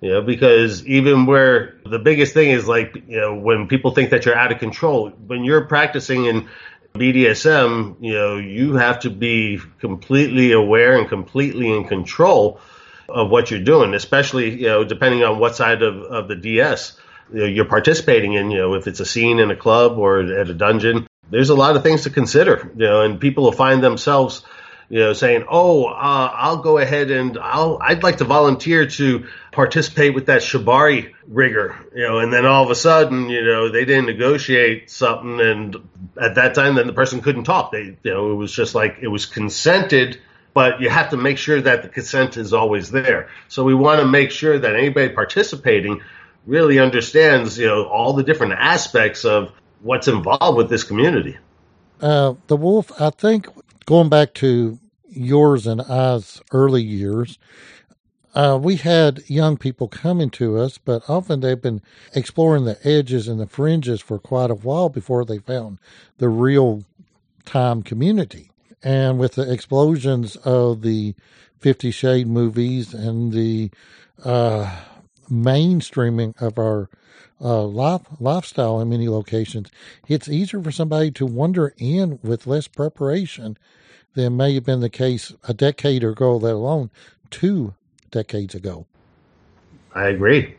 You 0.01 0.11
know, 0.11 0.21
because 0.21 0.85
even 0.85 1.25
where 1.25 1.75
the 1.85 1.99
biggest 1.99 2.33
thing 2.33 2.51
is 2.51 2.67
like, 2.67 2.95
you 3.07 3.19
know, 3.19 3.35
when 3.35 3.67
people 3.67 3.91
think 3.91 4.11
that 4.11 4.25
you're 4.25 4.35
out 4.35 4.51
of 4.51 4.59
control, 4.59 5.09
when 5.09 5.43
you're 5.43 5.65
practicing 5.65 6.25
in 6.25 6.47
BDSM, 6.93 7.97
you 8.01 8.13
know, 8.13 8.37
you 8.37 8.73
have 8.73 8.99
to 9.01 9.09
be 9.09 9.59
completely 9.79 10.51
aware 10.51 10.97
and 10.97 11.07
completely 11.07 11.71
in 11.71 11.87
control 11.87 12.59
of 13.07 13.29
what 13.29 13.51
you're 13.51 13.63
doing, 13.63 13.93
especially, 13.93 14.61
you 14.61 14.67
know, 14.67 14.83
depending 14.83 15.23
on 15.23 15.39
what 15.39 15.55
side 15.55 15.81
of, 15.81 15.97
of 16.01 16.27
the 16.27 16.35
DS 16.35 16.97
you're 17.31 17.65
participating 17.65 18.33
in, 18.33 18.51
you 18.51 18.57
know, 18.57 18.73
if 18.73 18.87
it's 18.87 18.99
a 18.99 19.05
scene 19.05 19.39
in 19.39 19.51
a 19.51 19.55
club 19.55 19.97
or 19.97 20.19
at 20.19 20.49
a 20.49 20.53
dungeon, 20.53 21.07
there's 21.29 21.49
a 21.49 21.55
lot 21.55 21.75
of 21.75 21.83
things 21.83 22.03
to 22.03 22.09
consider, 22.09 22.71
you 22.75 22.85
know, 22.85 23.01
and 23.01 23.19
people 23.19 23.43
will 23.43 23.51
find 23.51 23.83
themselves, 23.83 24.43
you 24.89 24.99
know, 24.99 25.13
saying, 25.13 25.45
"Oh, 25.49 25.85
uh, 25.85 26.31
I'll 26.33 26.57
go 26.57 26.77
ahead 26.77 27.11
and 27.11 27.37
I'll 27.37 27.77
I'd 27.81 28.03
like 28.03 28.17
to 28.17 28.25
volunteer 28.25 28.87
to 28.87 29.25
participate 29.51 30.15
with 30.15 30.25
that 30.25 30.41
shibari 30.41 31.13
rigger," 31.27 31.75
you 31.95 32.03
know, 32.03 32.19
and 32.19 32.33
then 32.33 32.45
all 32.45 32.63
of 32.63 32.71
a 32.71 32.75
sudden, 32.75 33.29
you 33.29 33.43
know, 33.43 33.69
they 33.69 33.85
didn't 33.85 34.07
negotiate 34.07 34.89
something, 34.89 35.39
and 35.39 35.75
at 36.19 36.35
that 36.35 36.55
time, 36.55 36.75
then 36.75 36.87
the 36.87 36.93
person 36.93 37.21
couldn't 37.21 37.43
talk. 37.43 37.71
They, 37.71 37.97
you 38.03 38.11
know, 38.11 38.31
it 38.31 38.35
was 38.35 38.51
just 38.51 38.75
like 38.75 38.97
it 39.01 39.07
was 39.07 39.25
consented. 39.25 40.19
But 40.51 40.81
you 40.81 40.89
have 40.89 41.11
to 41.11 41.17
make 41.17 41.37
sure 41.37 41.61
that 41.61 41.83
the 41.83 41.89
consent 41.89 42.35
is 42.35 42.53
always 42.53 42.89
there. 42.89 43.29
So 43.49 43.63
we 43.63 43.75
want 43.75 44.01
to 44.01 44.07
make 44.07 44.31
sure 44.31 44.57
that 44.57 44.75
anybody 44.75 45.13
participating 45.13 46.01
really 46.47 46.79
understands, 46.79 47.57
you 47.57 47.67
know, 47.67 47.85
all 47.85 48.13
the 48.13 48.23
different 48.23 48.53
aspects 48.53 49.25
of 49.25 49.51
what's 49.81 50.07
involved 50.07 50.57
with 50.57 50.69
this 50.69 50.83
community. 50.83 51.37
Uh, 52.01 52.33
the 52.47 52.57
wolf, 52.57 52.91
I 52.99 53.11
think, 53.11 53.47
going 53.89 54.07
back 54.07 54.35
to 54.35 54.77
yours 55.09 55.65
and 55.65 55.81
I's 55.81 56.43
early 56.51 56.83
years, 56.83 57.39
uh, 58.35 58.59
we 58.61 58.75
had 58.75 59.23
young 59.25 59.57
people 59.57 59.87
coming 59.87 60.29
to 60.29 60.59
us, 60.59 60.77
but 60.77 61.01
often 61.09 61.39
they've 61.39 61.59
been 61.59 61.81
exploring 62.13 62.65
the 62.65 62.77
edges 62.87 63.27
and 63.27 63.39
the 63.39 63.47
fringes 63.47 63.99
for 63.99 64.19
quite 64.19 64.51
a 64.51 64.55
while 64.55 64.89
before 64.89 65.25
they 65.25 65.39
found 65.39 65.79
the 66.19 66.29
real 66.29 66.83
time 67.45 67.81
community. 67.81 68.51
And 68.83 69.17
with 69.17 69.33
the 69.33 69.51
explosions 69.51 70.35
of 70.35 70.83
the 70.83 71.15
Fifty 71.57 71.89
Shade 71.89 72.27
movies 72.27 72.93
and 72.93 73.33
the 73.33 73.71
uh, 74.23 74.81
mainstreaming 75.31 76.39
of 76.39 76.59
our 76.59 76.91
uh, 77.41 77.63
life, 77.63 78.03
lifestyle 78.19 78.79
in 78.81 78.89
many 78.89 79.09
locations, 79.09 79.71
it's 80.07 80.29
easier 80.29 80.61
for 80.61 80.71
somebody 80.71 81.09
to 81.09 81.25
wander 81.25 81.73
in 81.79 82.19
with 82.21 82.45
less 82.45 82.67
preparation 82.67 83.57
than 84.13 84.37
may 84.37 84.53
have 84.55 84.65
been 84.65 84.79
the 84.79 84.89
case 84.89 85.33
a 85.47 85.53
decade 85.53 86.03
or 86.03 86.11
ago, 86.11 86.37
let 86.37 86.53
alone 86.53 86.89
two 87.29 87.73
decades 88.11 88.55
ago. 88.55 88.85
I 89.93 90.07
agree. 90.07 90.55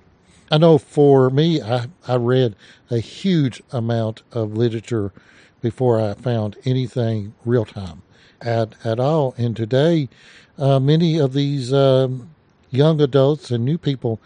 I 0.50 0.58
know 0.58 0.78
for 0.78 1.30
me, 1.30 1.62
I, 1.62 1.86
I 2.06 2.16
read 2.16 2.56
a 2.90 2.98
huge 2.98 3.62
amount 3.70 4.22
of 4.32 4.56
literature 4.56 5.12
before 5.60 6.00
I 6.00 6.14
found 6.14 6.56
anything 6.64 7.34
real 7.44 7.64
time 7.64 8.02
at, 8.40 8.74
at 8.84 8.98
all. 8.98 9.34
And 9.36 9.54
today, 9.54 10.08
uh, 10.58 10.80
many 10.80 11.18
of 11.18 11.32
these 11.32 11.72
um, 11.72 12.30
young 12.70 13.00
adults 13.00 13.50
and 13.50 13.64
new 13.64 13.78
people 13.78 14.20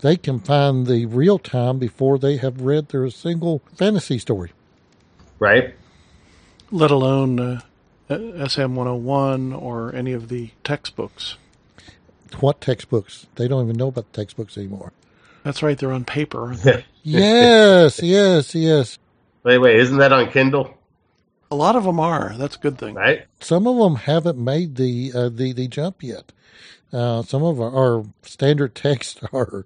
they 0.00 0.16
can 0.16 0.38
find 0.38 0.86
the 0.86 1.06
real 1.06 1.38
time 1.38 1.78
before 1.78 2.18
they 2.18 2.36
have 2.36 2.60
read 2.60 2.88
their 2.88 3.08
single 3.10 3.62
fantasy 3.74 4.18
story. 4.18 4.52
Right. 5.38 5.74
Let 6.70 6.90
alone 6.90 7.40
uh, 7.40 7.60
SM 8.08 8.74
101 8.74 9.52
or 9.52 9.94
any 9.94 10.12
of 10.12 10.28
the 10.28 10.50
textbooks. 10.64 11.36
What 12.40 12.60
textbooks? 12.60 13.26
They 13.36 13.48
don't 13.48 13.64
even 13.64 13.76
know 13.76 13.88
about 13.88 14.12
the 14.12 14.22
textbooks 14.22 14.56
anymore. 14.56 14.92
That's 15.44 15.62
right, 15.62 15.78
they're 15.78 15.92
on 15.92 16.04
paper. 16.04 16.54
yes, 17.02 18.02
yes, 18.02 18.54
yes. 18.54 18.98
Wait, 19.42 19.58
wait, 19.58 19.76
isn't 19.76 19.98
that 19.98 20.12
on 20.12 20.30
Kindle? 20.30 20.74
A 21.50 21.56
lot 21.56 21.76
of 21.76 21.84
them 21.84 22.00
are. 22.00 22.34
That's 22.36 22.56
a 22.56 22.58
good 22.58 22.76
thing. 22.78 22.94
Right. 22.94 23.24
Some 23.40 23.66
of 23.66 23.76
them 23.76 23.96
haven't 23.96 24.38
made 24.38 24.76
the 24.76 25.12
uh, 25.14 25.28
the 25.30 25.52
the 25.52 25.68
jump 25.68 26.02
yet. 26.02 26.32
Uh, 26.92 27.22
some 27.22 27.42
of 27.42 27.60
our, 27.60 27.74
our, 27.74 28.04
standard 28.22 28.74
texts 28.74 29.20
are 29.32 29.64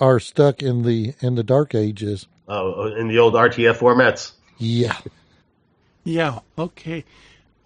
are 0.00 0.18
stuck 0.18 0.62
in 0.62 0.82
the 0.82 1.14
in 1.20 1.36
the 1.36 1.44
dark 1.44 1.74
ages. 1.74 2.26
Oh, 2.48 2.86
in 2.86 3.06
the 3.06 3.18
old 3.18 3.34
RTF 3.34 3.78
formats. 3.78 4.32
Yeah. 4.58 4.96
Yeah. 6.02 6.40
Okay. 6.58 7.04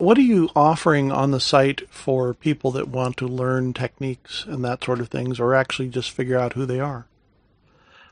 What 0.05 0.19
are 0.19 0.21
you 0.21 0.51
offering 0.55 1.11
on 1.11 1.31
the 1.31 1.41
site 1.41 1.89
for 1.89 2.35
people 2.35 2.71
that 2.73 2.89
want 2.89 3.17
to 3.17 3.27
learn 3.27 3.73
techniques 3.73 4.45
and 4.45 4.63
that 4.63 4.85
sort 4.85 5.01
of 5.01 5.09
things, 5.09 5.41
or 5.41 5.55
actually 5.55 5.89
just 5.89 6.11
figure 6.11 6.39
out 6.39 6.53
who 6.53 6.67
they 6.67 6.79
are? 6.79 7.07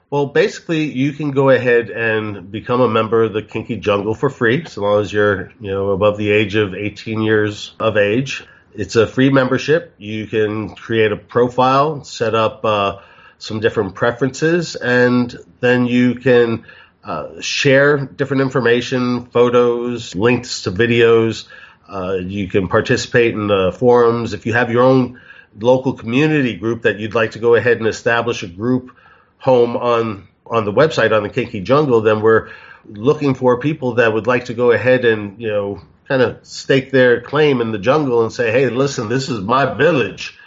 Well, 0.09 0.25
basically, 0.25 0.85
you 0.85 1.13
can 1.13 1.33
go 1.33 1.51
ahead 1.51 1.91
and 1.91 2.51
become 2.51 2.81
a 2.81 2.89
member 2.89 3.25
of 3.25 3.35
the 3.35 3.43
Kinky 3.43 3.77
Jungle 3.77 4.15
for 4.15 4.31
free, 4.31 4.65
so 4.65 4.81
long 4.81 5.03
as 5.03 5.13
you're, 5.13 5.53
you 5.61 5.71
know, 5.71 5.91
above 5.91 6.17
the 6.17 6.31
age 6.31 6.55
of 6.55 6.75
18 6.75 7.21
years 7.21 7.75
of 7.79 7.99
age. 7.99 8.43
It's 8.73 8.97
a 8.97 9.07
free 9.07 9.29
membership. 9.29 9.93
You 9.99 10.27
can 10.27 10.75
create 10.75 11.13
a 11.13 11.17
profile, 11.19 12.05
set 12.05 12.35
up 12.35 12.65
uh, 12.65 13.01
some 13.37 13.61
different 13.61 13.97
preferences, 13.97 14.77
and 14.77 15.37
then 15.61 15.85
you 15.85 16.15
can 16.15 16.65
uh, 17.05 17.39
share 17.43 17.99
different 17.99 18.41
information, 18.41 19.27
photos, 19.27 20.15
links 20.15 20.63
to 20.63 20.73
videos. 20.73 21.49
Uh, 21.93 22.15
you 22.15 22.49
can 22.49 22.69
participate 22.69 23.35
in 23.35 23.49
the 23.49 23.71
forums. 23.79 24.33
If 24.33 24.47
you 24.47 24.55
have 24.55 24.71
your 24.71 24.83
own 24.83 25.21
local 25.59 25.93
community 25.93 26.57
group 26.57 26.83
that 26.83 26.99
you'd 26.99 27.15
like 27.15 27.33
to 27.33 27.39
go 27.39 27.55
ahead 27.55 27.77
and 27.77 27.87
establish 27.87 28.43
a 28.43 28.49
group 28.49 28.97
home 29.39 29.77
on 29.77 30.29
on 30.47 30.65
the 30.65 30.73
website 30.73 31.15
on 31.15 31.23
the 31.23 31.29
Kinky 31.29 31.61
Jungle, 31.61 32.01
then 32.01 32.23
we're 32.23 32.51
looking 32.87 33.35
for 33.35 33.59
people 33.61 33.95
that 33.95 34.13
would 34.13 34.27
like 34.27 34.47
to 34.47 34.55
go 34.55 34.71
ahead 34.71 35.05
and 35.05 35.41
you 35.41 35.49
know 35.49 35.83
kind 36.09 36.23
of 36.23 36.45
stake 36.47 36.91
their 36.91 37.21
claim 37.21 37.61
in 37.61 37.73
the 37.73 37.79
jungle 37.79 38.23
and 38.23 38.33
say, 38.33 38.51
hey, 38.51 38.69
listen, 38.69 39.09
this 39.09 39.29
is 39.29 39.41
my 39.41 39.75
village. 39.75 40.39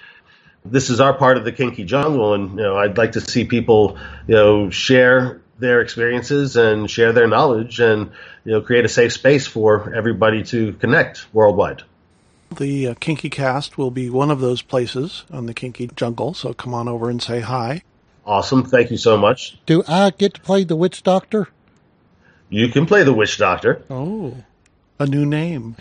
This 0.63 0.89
is 0.89 0.99
our 0.99 1.13
part 1.13 1.37
of 1.37 1.45
the 1.45 1.51
kinky 1.51 1.83
jungle. 1.83 2.33
And, 2.33 2.51
you 2.51 2.63
know, 2.63 2.75
I'd 2.75 2.97
like 2.97 3.13
to 3.13 3.21
see 3.21 3.45
people, 3.45 3.97
you 4.27 4.35
know, 4.35 4.69
share 4.69 5.41
their 5.57 5.81
experiences 5.81 6.55
and 6.55 6.89
share 6.89 7.13
their 7.13 7.27
knowledge 7.27 7.79
and, 7.79 8.11
you 8.43 8.53
know, 8.53 8.61
create 8.61 8.85
a 8.85 8.89
safe 8.89 9.13
space 9.13 9.47
for 9.47 9.93
everybody 9.95 10.43
to 10.43 10.73
connect 10.73 11.33
worldwide. 11.33 11.83
The 12.55 12.89
uh, 12.89 12.93
Kinky 12.99 13.29
Cast 13.29 13.77
will 13.77 13.91
be 13.91 14.09
one 14.09 14.31
of 14.31 14.39
those 14.39 14.61
places 14.61 15.23
on 15.31 15.45
the 15.45 15.53
Kinky 15.53 15.89
Jungle, 15.95 16.33
so 16.33 16.53
come 16.53 16.73
on 16.73 16.87
over 16.87 17.09
and 17.09 17.21
say 17.21 17.39
hi. 17.39 17.83
Awesome. 18.25 18.63
Thank 18.63 18.91
you 18.91 18.97
so 18.97 19.17
much. 19.17 19.57
Do 19.65 19.83
I 19.87 20.11
get 20.11 20.35
to 20.35 20.41
play 20.41 20.63
the 20.63 20.75
witch 20.75 21.03
doctor? 21.03 21.47
You 22.49 22.69
can 22.69 22.85
play 22.85 23.03
the 23.03 23.13
witch 23.13 23.37
doctor. 23.37 23.83
Oh 23.89 24.35
a 24.99 25.05
new 25.05 25.25
name. 25.25 25.75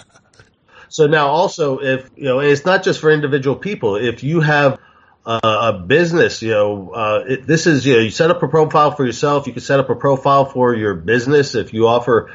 so 0.88 1.06
now 1.06 1.28
also 1.28 1.78
if, 1.78 2.10
you 2.16 2.24
know, 2.24 2.40
it's 2.40 2.64
not 2.64 2.82
just 2.82 3.00
for 3.00 3.10
individual 3.10 3.56
people. 3.56 3.96
If 3.96 4.22
you 4.22 4.40
have 4.40 4.78
uh, 5.26 5.72
a 5.74 5.78
business, 5.78 6.40
you 6.40 6.52
know, 6.52 6.90
uh, 6.90 7.24
it, 7.26 7.46
this 7.46 7.66
is, 7.66 7.84
you 7.84 7.94
know, 7.94 8.00
you 8.00 8.10
set 8.10 8.30
up 8.30 8.42
a 8.42 8.48
profile 8.48 8.92
for 8.92 9.04
yourself. 9.04 9.46
You 9.46 9.52
can 9.52 9.62
set 9.62 9.80
up 9.80 9.90
a 9.90 9.96
profile 9.96 10.44
for 10.44 10.74
your 10.74 10.94
business. 10.94 11.54
If 11.54 11.74
you 11.74 11.88
offer 11.88 12.32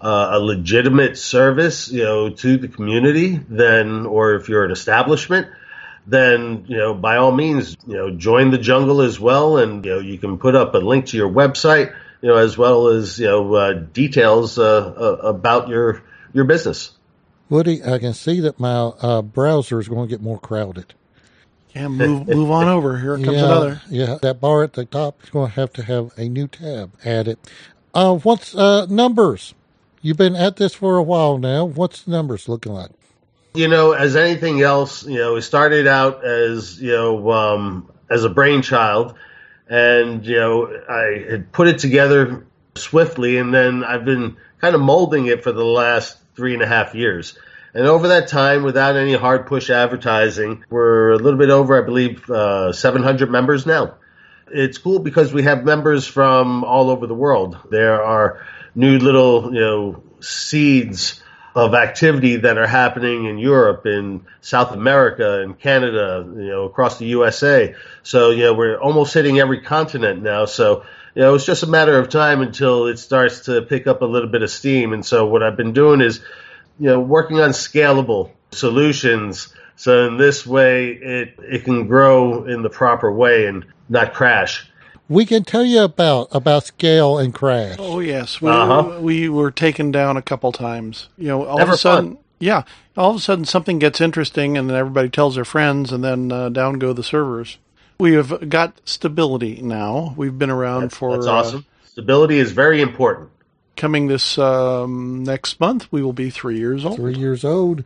uh, 0.00 0.30
a 0.32 0.38
legitimate 0.38 1.18
service, 1.18 1.90
you 1.90 2.04
know, 2.04 2.30
to 2.30 2.56
the 2.56 2.68
community, 2.68 3.40
then, 3.48 4.06
or 4.06 4.36
if 4.36 4.48
you're 4.48 4.64
an 4.64 4.70
establishment, 4.70 5.48
then, 6.06 6.64
you 6.68 6.78
know, 6.78 6.94
by 6.94 7.16
all 7.16 7.32
means, 7.32 7.76
you 7.86 7.94
know, 7.94 8.10
join 8.10 8.52
the 8.52 8.58
jungle 8.58 9.00
as 9.02 9.18
well. 9.18 9.58
And, 9.58 9.84
you 9.84 9.90
know, 9.90 9.98
you 9.98 10.16
can 10.16 10.38
put 10.38 10.54
up 10.54 10.74
a 10.74 10.78
link 10.78 11.06
to 11.06 11.16
your 11.16 11.28
website 11.28 11.92
you 12.20 12.28
know, 12.28 12.36
as 12.36 12.56
well 12.56 12.88
as 12.88 13.18
you 13.18 13.26
know 13.26 13.54
uh, 13.54 13.72
details 13.72 14.58
uh, 14.58 14.62
uh, 14.62 15.28
about 15.28 15.68
your 15.68 16.02
your 16.32 16.44
business. 16.44 16.92
Woody, 17.48 17.82
I 17.82 17.98
can 17.98 18.14
see 18.14 18.40
that 18.40 18.60
my 18.60 19.22
browser 19.22 19.80
is 19.80 19.88
going 19.88 20.08
to 20.08 20.10
get 20.10 20.22
more 20.22 20.38
crowded. 20.38 20.94
Yeah, 21.74 21.88
move 21.88 22.28
move 22.28 22.50
on 22.50 22.68
over. 22.68 22.98
Here 22.98 23.16
comes 23.16 23.28
yeah, 23.28 23.44
another. 23.44 23.82
Yeah, 23.88 24.18
that 24.22 24.40
bar 24.40 24.62
at 24.62 24.74
the 24.74 24.84
top 24.84 25.22
is 25.22 25.30
going 25.30 25.50
to 25.50 25.54
have 25.56 25.72
to 25.74 25.82
have 25.82 26.12
a 26.16 26.28
new 26.28 26.48
tab 26.48 26.92
added. 27.04 27.38
Uh, 27.94 28.16
what's 28.16 28.54
uh, 28.54 28.86
numbers? 28.86 29.54
You've 30.02 30.16
been 30.16 30.36
at 30.36 30.56
this 30.56 30.74
for 30.74 30.96
a 30.96 31.02
while 31.02 31.38
now. 31.38 31.64
What's 31.64 32.02
the 32.02 32.12
numbers 32.12 32.48
looking 32.48 32.72
like? 32.72 32.90
You 33.54 33.68
know, 33.68 33.92
as 33.92 34.16
anything 34.16 34.62
else, 34.62 35.04
you 35.04 35.18
know, 35.18 35.36
it 35.36 35.42
started 35.42 35.86
out 35.86 36.24
as 36.24 36.80
you 36.80 36.92
know 36.92 37.30
um, 37.30 37.92
as 38.08 38.24
a 38.24 38.28
brainchild 38.28 39.16
and 39.70 40.26
you 40.26 40.36
know 40.36 40.82
I 40.88 41.24
had 41.30 41.52
put 41.52 41.68
it 41.68 41.78
together 41.78 42.44
swiftly, 42.74 43.38
and 43.38 43.54
then 43.54 43.84
I've 43.84 44.04
been 44.04 44.36
kind 44.60 44.74
of 44.74 44.80
molding 44.82 45.26
it 45.26 45.44
for 45.44 45.52
the 45.52 45.64
last 45.64 46.18
three 46.34 46.52
and 46.52 46.62
a 46.62 46.66
half 46.66 46.94
years. 46.94 47.38
And 47.72 47.86
over 47.86 48.08
that 48.08 48.28
time, 48.28 48.64
without 48.64 48.96
any 48.96 49.14
hard 49.14 49.46
push 49.46 49.70
advertising, 49.70 50.64
we're 50.70 51.12
a 51.12 51.18
little 51.18 51.38
bit 51.38 51.50
over, 51.50 51.80
I 51.80 51.84
believe, 51.84 52.28
uh, 52.28 52.72
700 52.72 53.30
members 53.30 53.64
now. 53.64 53.94
It's 54.52 54.78
cool 54.78 54.98
because 54.98 55.32
we 55.32 55.44
have 55.44 55.64
members 55.64 56.06
from 56.06 56.64
all 56.64 56.90
over 56.90 57.06
the 57.06 57.14
world. 57.14 57.56
There 57.70 58.02
are 58.02 58.44
new 58.74 58.98
little, 58.98 59.54
you 59.54 59.60
know, 59.60 60.02
seeds 60.20 61.22
of 61.54 61.74
activity 61.74 62.36
that 62.36 62.58
are 62.58 62.66
happening 62.66 63.26
in 63.26 63.38
Europe, 63.38 63.86
in 63.86 64.24
South 64.40 64.72
America, 64.72 65.42
in 65.42 65.54
Canada, 65.54 66.24
you 66.26 66.48
know, 66.48 66.64
across 66.64 66.98
the 66.98 67.06
USA. 67.06 67.74
So, 68.02 68.30
you 68.30 68.44
know, 68.44 68.54
we're 68.54 68.78
almost 68.78 69.14
hitting 69.14 69.38
every 69.38 69.60
continent 69.60 70.22
now. 70.22 70.44
So, 70.44 70.84
you 71.14 71.22
know, 71.22 71.34
it's 71.34 71.46
just 71.46 71.62
a 71.62 71.66
matter 71.66 71.98
of 71.98 72.08
time 72.08 72.40
until 72.40 72.86
it 72.86 72.98
starts 72.98 73.46
to 73.46 73.62
pick 73.62 73.86
up 73.86 74.02
a 74.02 74.06
little 74.06 74.28
bit 74.28 74.42
of 74.42 74.50
steam. 74.50 74.92
And 74.92 75.04
so 75.04 75.26
what 75.26 75.42
I've 75.42 75.56
been 75.56 75.72
doing 75.72 76.00
is, 76.00 76.20
you 76.78 76.86
know, 76.90 77.00
working 77.00 77.40
on 77.40 77.50
scalable 77.50 78.30
solutions. 78.52 79.52
So 79.76 80.06
in 80.08 80.16
this 80.18 80.46
way, 80.46 80.90
it, 80.92 81.34
it 81.38 81.64
can 81.64 81.86
grow 81.86 82.44
in 82.44 82.62
the 82.62 82.70
proper 82.70 83.10
way 83.10 83.46
and 83.46 83.64
not 83.88 84.14
crash. 84.14 84.66
We 85.08 85.26
can 85.26 85.42
tell 85.42 85.64
you 85.64 85.82
about 85.82 86.28
about 86.30 86.66
scale 86.66 87.18
and 87.18 87.34
crash. 87.34 87.76
Oh 87.80 87.98
yes, 87.98 88.40
we 88.40 88.48
Uh-huh. 88.48 89.00
we 89.00 89.28
were 89.28 89.50
taken 89.50 89.90
down 89.90 90.16
a 90.16 90.22
couple 90.22 90.52
times. 90.52 91.08
You 91.18 91.28
know, 91.28 91.44
all 91.46 91.58
Never 91.58 91.72
of 91.72 91.74
a 91.74 91.78
sudden, 91.78 92.14
fun. 92.14 92.24
yeah, 92.38 92.62
all 92.96 93.10
of 93.10 93.16
a 93.16 93.20
sudden 93.20 93.44
something 93.44 93.80
gets 93.80 94.00
interesting, 94.00 94.56
and 94.56 94.70
then 94.70 94.76
everybody 94.76 95.08
tells 95.08 95.34
their 95.34 95.44
friends, 95.44 95.90
and 95.92 96.04
then 96.04 96.30
uh, 96.30 96.48
down 96.50 96.78
go 96.78 96.92
the 96.92 97.02
servers. 97.02 97.58
We 97.98 98.12
have 98.12 98.48
got 98.48 98.80
stability 98.84 99.60
now. 99.62 100.14
We've 100.16 100.38
been 100.38 100.48
around 100.50 100.82
That's, 100.82 100.96
for 100.96 101.16
that's 101.16 101.26
uh, 101.26 101.32
awesome. 101.32 101.66
Stability 101.86 102.38
is 102.38 102.52
very 102.52 102.80
important. 102.80 103.30
Coming 103.80 104.06
this 104.06 104.38
um, 104.38 105.24
next 105.24 105.58
month. 105.58 105.90
We 105.90 106.02
will 106.02 106.12
be 106.12 106.30
three 106.30 106.58
years 106.58 106.84
old. 106.84 106.96
Three 106.96 107.16
years 107.16 107.44
old. 107.44 107.82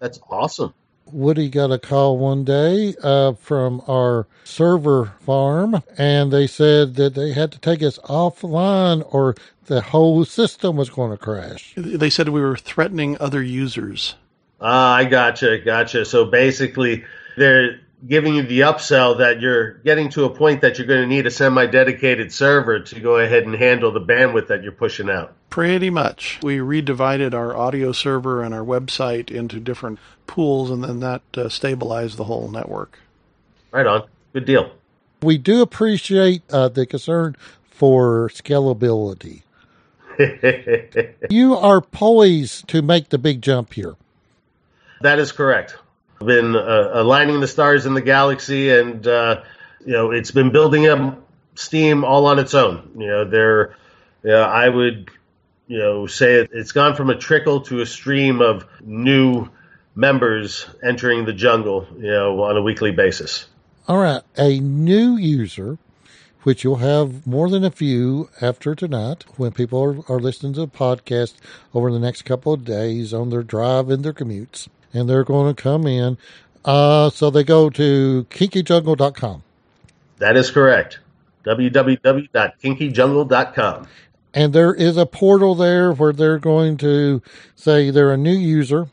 That's 0.00 0.20
awesome. 0.28 0.74
Woody 1.12 1.48
got 1.48 1.70
a 1.70 1.78
call 1.78 2.18
one 2.18 2.42
day 2.42 2.94
uh, 3.00 3.34
from 3.34 3.80
our 3.88 4.26
server 4.42 5.14
farm, 5.20 5.84
and 5.96 6.32
they 6.32 6.48
said 6.48 6.96
that 6.96 7.14
they 7.14 7.32
had 7.32 7.52
to 7.52 7.60
take 7.60 7.80
us 7.80 7.98
offline 8.00 9.06
or 9.14 9.36
the 9.66 9.80
whole 9.80 10.24
system 10.24 10.76
was 10.76 10.90
going 10.90 11.12
to 11.12 11.16
crash. 11.16 11.74
They 11.76 12.10
said 12.10 12.28
we 12.28 12.40
were 12.40 12.56
threatening 12.56 13.16
other 13.18 13.40
users. 13.40 14.16
Ah, 14.60 14.96
I 14.96 15.04
gotcha, 15.04 15.58
gotcha. 15.58 16.04
So 16.04 16.24
basically, 16.24 17.04
they're 17.36 17.80
giving 18.06 18.34
you 18.34 18.42
the 18.42 18.60
upsell 18.60 19.18
that 19.18 19.40
you're 19.40 19.74
getting 19.78 20.10
to 20.10 20.24
a 20.24 20.30
point 20.30 20.60
that 20.60 20.78
you're 20.78 20.86
going 20.86 21.00
to 21.00 21.06
need 21.06 21.26
a 21.26 21.30
semi-dedicated 21.30 22.32
server 22.32 22.80
to 22.80 23.00
go 23.00 23.18
ahead 23.18 23.44
and 23.44 23.54
handle 23.54 23.92
the 23.92 24.00
bandwidth 24.00 24.48
that 24.48 24.62
you're 24.62 24.72
pushing 24.72 25.08
out. 25.08 25.32
Pretty 25.50 25.90
much. 25.90 26.38
We 26.42 26.58
redivided 26.58 27.32
our 27.32 27.56
audio 27.56 27.92
server 27.92 28.42
and 28.42 28.52
our 28.52 28.64
website 28.64 29.30
into 29.30 29.60
different 29.60 29.98
pools, 30.26 30.70
and 30.70 30.84
then 30.84 31.00
that 31.00 31.22
uh, 31.36 31.48
stabilized 31.48 32.16
the 32.16 32.24
whole 32.24 32.48
network. 32.48 32.98
Right 33.70 33.86
on. 33.86 34.06
Good 34.32 34.44
deal. 34.44 34.72
We 35.22 35.38
do 35.38 35.62
appreciate 35.62 36.42
uh, 36.50 36.68
the 36.68 36.86
concern 36.86 37.36
for 37.70 38.28
scalability. 38.30 39.42
You 41.28 41.56
are 41.56 41.80
poised 41.82 42.68
to 42.68 42.80
make 42.80 43.10
the 43.10 43.18
big 43.18 43.42
jump 43.42 43.74
here. 43.74 43.96
That 45.02 45.18
is 45.18 45.32
correct. 45.32 45.76
Been 46.18 46.56
uh, 46.56 46.90
aligning 46.94 47.40
the 47.40 47.46
stars 47.46 47.84
in 47.84 47.94
the 47.94 48.00
galaxy, 48.00 48.70
and 48.70 49.06
uh, 49.06 49.42
you 49.84 49.92
know 49.92 50.12
it's 50.12 50.30
been 50.30 50.50
building 50.50 50.86
up 50.86 51.22
steam 51.54 52.04
all 52.04 52.26
on 52.26 52.38
its 52.38 52.54
own. 52.54 52.90
You 52.96 53.06
know, 53.06 53.24
there, 53.24 53.76
you 54.22 54.30
know, 54.30 54.42
I 54.42 54.68
would, 54.68 55.10
you 55.66 55.78
know, 55.78 56.06
say 56.06 56.36
it, 56.36 56.50
it's 56.52 56.72
gone 56.72 56.96
from 56.96 57.10
a 57.10 57.16
trickle 57.16 57.62
to 57.62 57.80
a 57.80 57.86
stream 57.86 58.40
of 58.40 58.66
new 58.80 59.48
members 59.94 60.66
entering 60.82 61.24
the 61.26 61.32
jungle. 61.32 61.86
You 61.96 62.10
know, 62.10 62.42
on 62.44 62.56
a 62.56 62.62
weekly 62.62 62.92
basis. 62.92 63.46
All 63.88 63.98
right, 63.98 64.22
a 64.36 64.58
new 64.58 65.16
user, 65.16 65.78
which 66.42 66.64
you'll 66.64 66.76
have 66.76 67.26
more 67.26 67.48
than 67.48 67.62
a 67.62 67.70
few 67.70 68.30
after 68.40 68.74
tonight 68.74 69.24
when 69.36 69.52
people 69.52 69.80
are, 69.80 70.12
are 70.12 70.18
listening 70.18 70.54
to 70.54 70.60
the 70.60 70.68
podcast 70.68 71.34
over 71.72 71.92
the 71.92 72.00
next 72.00 72.22
couple 72.22 72.52
of 72.52 72.64
days 72.64 73.14
on 73.14 73.30
their 73.30 73.42
drive 73.42 73.90
and 73.90 74.04
their 74.04 74.12
commutes. 74.12 74.68
And 74.92 75.08
they're 75.08 75.24
going 75.24 75.54
to 75.54 75.62
come 75.62 75.86
in. 75.86 76.18
Uh, 76.64 77.10
so 77.10 77.30
they 77.30 77.44
go 77.44 77.70
to 77.70 78.26
kinkyjungle.com. 78.30 79.42
That 80.18 80.36
is 80.36 80.50
correct. 80.50 80.98
www.kinkyjungle.com. 81.44 83.88
And 84.34 84.52
there 84.52 84.74
is 84.74 84.96
a 84.96 85.06
portal 85.06 85.54
there 85.54 85.92
where 85.92 86.12
they're 86.12 86.38
going 86.38 86.76
to 86.78 87.22
say 87.54 87.90
they're 87.90 88.12
a 88.12 88.16
new 88.16 88.36
user. 88.36 88.88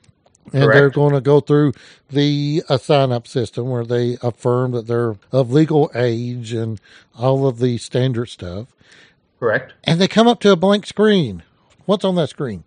And 0.52 0.72
they're 0.72 0.90
going 0.92 1.14
to 1.14 1.22
go 1.22 1.40
through 1.40 1.74
the 2.10 2.62
uh, 2.70 2.78
sign 2.78 3.12
up 3.12 3.28
system 3.28 3.70
where 3.70 3.86
they 3.86 4.18
affirm 4.22 4.72
that 4.74 4.86
they're 4.88 5.16
of 5.32 5.52
legal 5.52 5.90
age 5.96 6.54
and 6.54 6.80
all 7.18 7.48
of 7.48 7.58
the 7.60 7.78
standard 7.80 8.28
stuff. 8.28 8.68
Correct. 9.40 9.74
And 9.84 10.00
they 10.00 10.08
come 10.08 10.28
up 10.28 10.40
to 10.42 10.52
a 10.52 10.56
blank 10.56 10.86
screen. 10.86 11.42
What's 11.86 12.06
on 12.06 12.14
that 12.16 12.30
screen? 12.30 12.64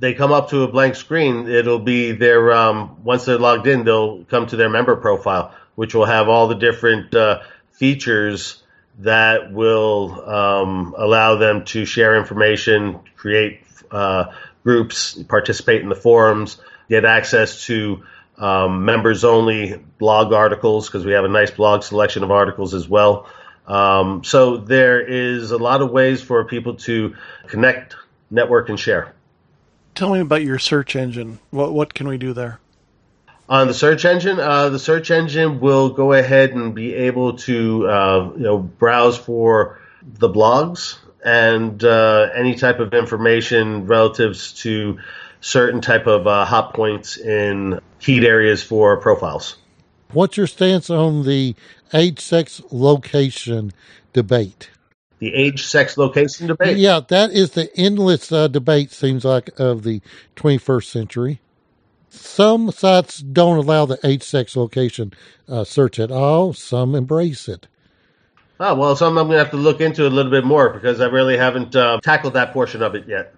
They 0.00 0.14
come 0.14 0.32
up 0.32 0.48
to 0.50 0.62
a 0.62 0.68
blank 0.68 0.94
screen, 0.94 1.46
it'll 1.46 1.78
be 1.78 2.12
their 2.12 2.52
um, 2.52 3.04
once 3.04 3.26
they're 3.26 3.38
logged 3.38 3.66
in, 3.66 3.84
they'll 3.84 4.24
come 4.24 4.46
to 4.46 4.56
their 4.56 4.70
member 4.70 4.96
profile, 4.96 5.54
which 5.74 5.94
will 5.94 6.06
have 6.06 6.28
all 6.28 6.48
the 6.48 6.54
different 6.54 7.14
uh, 7.14 7.42
features 7.72 8.62
that 9.00 9.52
will 9.52 10.28
um, 10.28 10.94
allow 10.96 11.36
them 11.36 11.64
to 11.66 11.84
share 11.84 12.16
information, 12.18 13.00
create 13.16 13.60
uh, 13.90 14.32
groups, 14.64 15.22
participate 15.22 15.82
in 15.82 15.90
the 15.90 15.94
forums, 15.94 16.58
get 16.88 17.04
access 17.04 17.64
to 17.64 18.02
um, 18.38 18.86
members 18.86 19.22
only 19.22 19.76
blog 19.98 20.32
articles 20.32 20.88
because 20.88 21.04
we 21.04 21.12
have 21.12 21.24
a 21.24 21.28
nice 21.28 21.50
blog 21.50 21.82
selection 21.82 22.24
of 22.24 22.30
articles 22.30 22.72
as 22.72 22.88
well. 22.88 23.28
Um, 23.66 24.24
so 24.24 24.56
there 24.56 25.00
is 25.00 25.50
a 25.50 25.58
lot 25.58 25.82
of 25.82 25.90
ways 25.90 26.22
for 26.22 26.44
people 26.44 26.76
to 26.76 27.16
connect, 27.46 27.96
network, 28.30 28.70
and 28.70 28.80
share. 28.80 29.14
Tell 29.94 30.12
me 30.12 30.20
about 30.20 30.42
your 30.42 30.58
search 30.58 30.96
engine. 30.96 31.38
What 31.50 31.72
what 31.72 31.94
can 31.94 32.08
we 32.08 32.18
do 32.18 32.32
there? 32.32 32.60
On 33.48 33.66
the 33.66 33.74
search 33.74 34.04
engine, 34.04 34.38
uh, 34.38 34.68
the 34.68 34.78
search 34.78 35.10
engine 35.10 35.58
will 35.58 35.90
go 35.90 36.12
ahead 36.12 36.50
and 36.50 36.74
be 36.74 36.94
able 36.94 37.36
to 37.38 37.88
uh, 37.88 38.32
you 38.36 38.42
know 38.42 38.58
browse 38.58 39.18
for 39.18 39.80
the 40.02 40.28
blogs 40.28 40.96
and 41.24 41.82
uh, 41.84 42.28
any 42.34 42.54
type 42.54 42.78
of 42.78 42.94
information 42.94 43.86
relatives 43.86 44.52
to 44.62 44.98
certain 45.40 45.80
type 45.80 46.06
of 46.06 46.26
uh, 46.26 46.44
hot 46.44 46.74
points 46.74 47.16
in 47.16 47.80
heat 47.98 48.24
areas 48.24 48.62
for 48.62 48.96
profiles. 48.98 49.56
What's 50.12 50.36
your 50.36 50.46
stance 50.46 50.90
on 50.90 51.24
the 51.24 51.54
age, 51.92 52.20
sex, 52.20 52.62
location 52.70 53.72
debate? 54.12 54.70
The 55.20 55.34
age, 55.34 55.62
sex, 55.62 55.96
location 55.96 56.48
debate. 56.48 56.78
Yeah, 56.78 57.00
that 57.08 57.30
is 57.30 57.50
the 57.50 57.70
endless 57.76 58.32
uh, 58.32 58.48
debate, 58.48 58.90
seems 58.90 59.24
like, 59.24 59.50
of 59.60 59.82
the 59.82 60.00
21st 60.36 60.84
century. 60.84 61.40
Some 62.08 62.72
sites 62.72 63.18
don't 63.18 63.58
allow 63.58 63.86
the 63.86 63.98
age, 64.02 64.22
sex, 64.22 64.56
location 64.56 65.12
uh, 65.48 65.64
search 65.64 66.00
at 66.00 66.10
all. 66.10 66.52
Some 66.52 66.94
embrace 66.94 67.48
it. 67.48 67.68
Oh 68.62 68.74
well, 68.74 68.94
something 68.94 69.18
I'm 69.18 69.26
going 69.28 69.38
to 69.38 69.44
have 69.44 69.52
to 69.52 69.56
look 69.56 69.80
into 69.80 70.06
a 70.06 70.10
little 70.10 70.30
bit 70.30 70.44
more 70.44 70.68
because 70.68 71.00
I 71.00 71.06
really 71.06 71.38
haven't 71.38 71.74
uh, 71.74 71.98
tackled 72.02 72.34
that 72.34 72.52
portion 72.52 72.82
of 72.82 72.94
it 72.94 73.08
yet. 73.08 73.34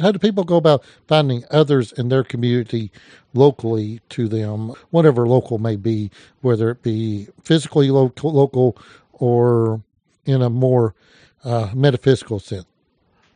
How 0.00 0.12
do 0.12 0.18
people 0.18 0.44
go 0.44 0.56
about 0.56 0.84
finding 1.06 1.44
others 1.50 1.92
in 1.92 2.08
their 2.08 2.22
community 2.22 2.92
locally 3.32 4.00
to 4.10 4.28
them, 4.28 4.74
whatever 4.90 5.26
local 5.26 5.58
may 5.58 5.76
be, 5.76 6.10
whether 6.40 6.70
it 6.70 6.82
be 6.82 7.28
physically 7.42 7.90
local, 7.90 8.32
local 8.32 8.76
or 9.12 9.82
in 10.28 10.42
a 10.42 10.50
more 10.50 10.94
uh, 11.42 11.70
metaphysical 11.74 12.38
sense? 12.38 12.66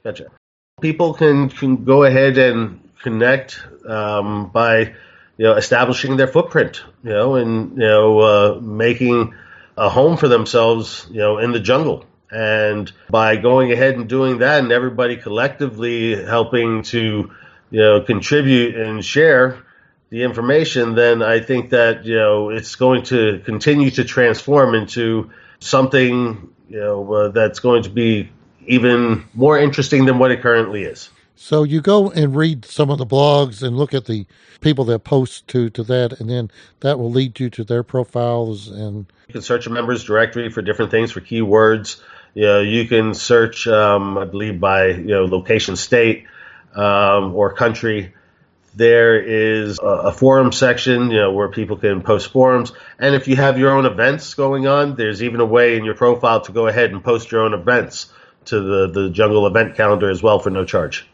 Gotcha. 0.04 0.26
People 0.80 1.14
can 1.14 1.48
can 1.48 1.84
go 1.84 2.04
ahead 2.04 2.38
and 2.38 2.90
connect 3.02 3.60
um, 3.86 4.50
by 4.50 4.94
you 5.36 5.44
know 5.46 5.54
establishing 5.54 6.16
their 6.16 6.26
footprint, 6.26 6.82
you 7.02 7.10
know, 7.10 7.36
and 7.36 7.72
you 7.72 7.88
know 7.88 8.18
uh, 8.20 8.60
making 8.60 9.34
a 9.76 9.88
home 9.88 10.16
for 10.16 10.28
themselves, 10.28 11.06
you 11.10 11.18
know, 11.18 11.38
in 11.38 11.52
the 11.52 11.60
jungle. 11.60 12.04
And 12.30 12.90
by 13.10 13.36
going 13.36 13.72
ahead 13.72 13.94
and 13.96 14.08
doing 14.08 14.38
that, 14.38 14.60
and 14.60 14.72
everybody 14.72 15.16
collectively 15.16 16.22
helping 16.24 16.82
to 16.84 17.30
you 17.70 17.80
know 17.80 18.00
contribute 18.00 18.76
and 18.76 19.04
share 19.04 19.64
the 20.10 20.24
information, 20.24 20.94
then 20.94 21.22
I 21.22 21.40
think 21.40 21.70
that 21.70 22.04
you 22.04 22.16
know 22.16 22.50
it's 22.50 22.74
going 22.74 23.04
to 23.04 23.40
continue 23.44 23.90
to 23.92 24.04
transform 24.04 24.74
into 24.74 25.30
something 25.60 26.52
you 26.72 26.80
know 26.80 27.12
uh, 27.12 27.28
that's 27.28 27.60
going 27.60 27.82
to 27.84 27.90
be 27.90 28.30
even 28.66 29.28
more 29.34 29.58
interesting 29.58 30.06
than 30.06 30.18
what 30.18 30.30
it 30.30 30.40
currently 30.40 30.84
is. 30.84 31.10
So 31.34 31.64
you 31.64 31.80
go 31.80 32.10
and 32.10 32.36
read 32.36 32.64
some 32.64 32.90
of 32.90 32.98
the 32.98 33.06
blogs 33.06 33.62
and 33.62 33.76
look 33.76 33.94
at 33.94 34.06
the 34.06 34.26
people 34.60 34.84
that 34.84 35.00
post 35.00 35.48
to, 35.48 35.70
to 35.70 35.82
that, 35.84 36.20
and 36.20 36.30
then 36.30 36.50
that 36.80 36.98
will 36.98 37.10
lead 37.10 37.40
you 37.40 37.50
to 37.50 37.64
their 37.64 37.82
profiles. 37.82 38.68
And 38.68 39.06
You 39.28 39.32
can 39.32 39.42
search 39.42 39.66
a 39.66 39.70
members 39.70 40.04
directory 40.04 40.50
for 40.50 40.62
different 40.62 40.90
things 40.90 41.10
for 41.10 41.20
keywords. 41.20 42.00
You 42.34 42.44
know, 42.44 42.60
you 42.60 42.86
can 42.86 43.14
search, 43.14 43.66
um, 43.66 44.16
I 44.16 44.24
believe, 44.24 44.60
by 44.60 44.86
you 44.86 45.08
know 45.08 45.24
location 45.24 45.76
state. 45.76 46.26
um, 46.74 47.34
or 47.34 47.52
country. 47.52 48.14
There 48.74 49.20
is 49.20 49.78
a, 49.78 49.86
a 49.86 50.12
forum 50.12 50.52
section, 50.52 51.10
you 51.10 51.18
know, 51.18 51.32
where 51.32 51.48
people 51.48 51.76
can 51.76 52.02
post 52.02 52.32
forums. 52.32 52.72
And 52.98 53.14
if 53.14 53.28
you 53.28 53.36
have 53.36 53.58
your 53.58 53.70
own 53.72 53.84
events 53.86 54.34
going 54.34 54.66
on, 54.66 54.96
there's 54.96 55.22
even 55.22 55.40
a 55.40 55.44
way 55.44 55.76
in 55.76 55.84
your 55.84 55.94
profile 55.94 56.40
to 56.42 56.52
go 56.52 56.66
ahead 56.66 56.90
and 56.90 57.04
post 57.04 57.30
your 57.30 57.42
own 57.42 57.52
events 57.54 58.12
to 58.46 58.60
the, 58.60 58.86
the 58.88 59.10
jungle 59.10 59.46
event 59.46 59.76
calendar 59.76 60.10
as 60.10 60.22
well 60.22 60.38
for 60.38 60.50
no 60.50 60.64
charge. 60.64 61.06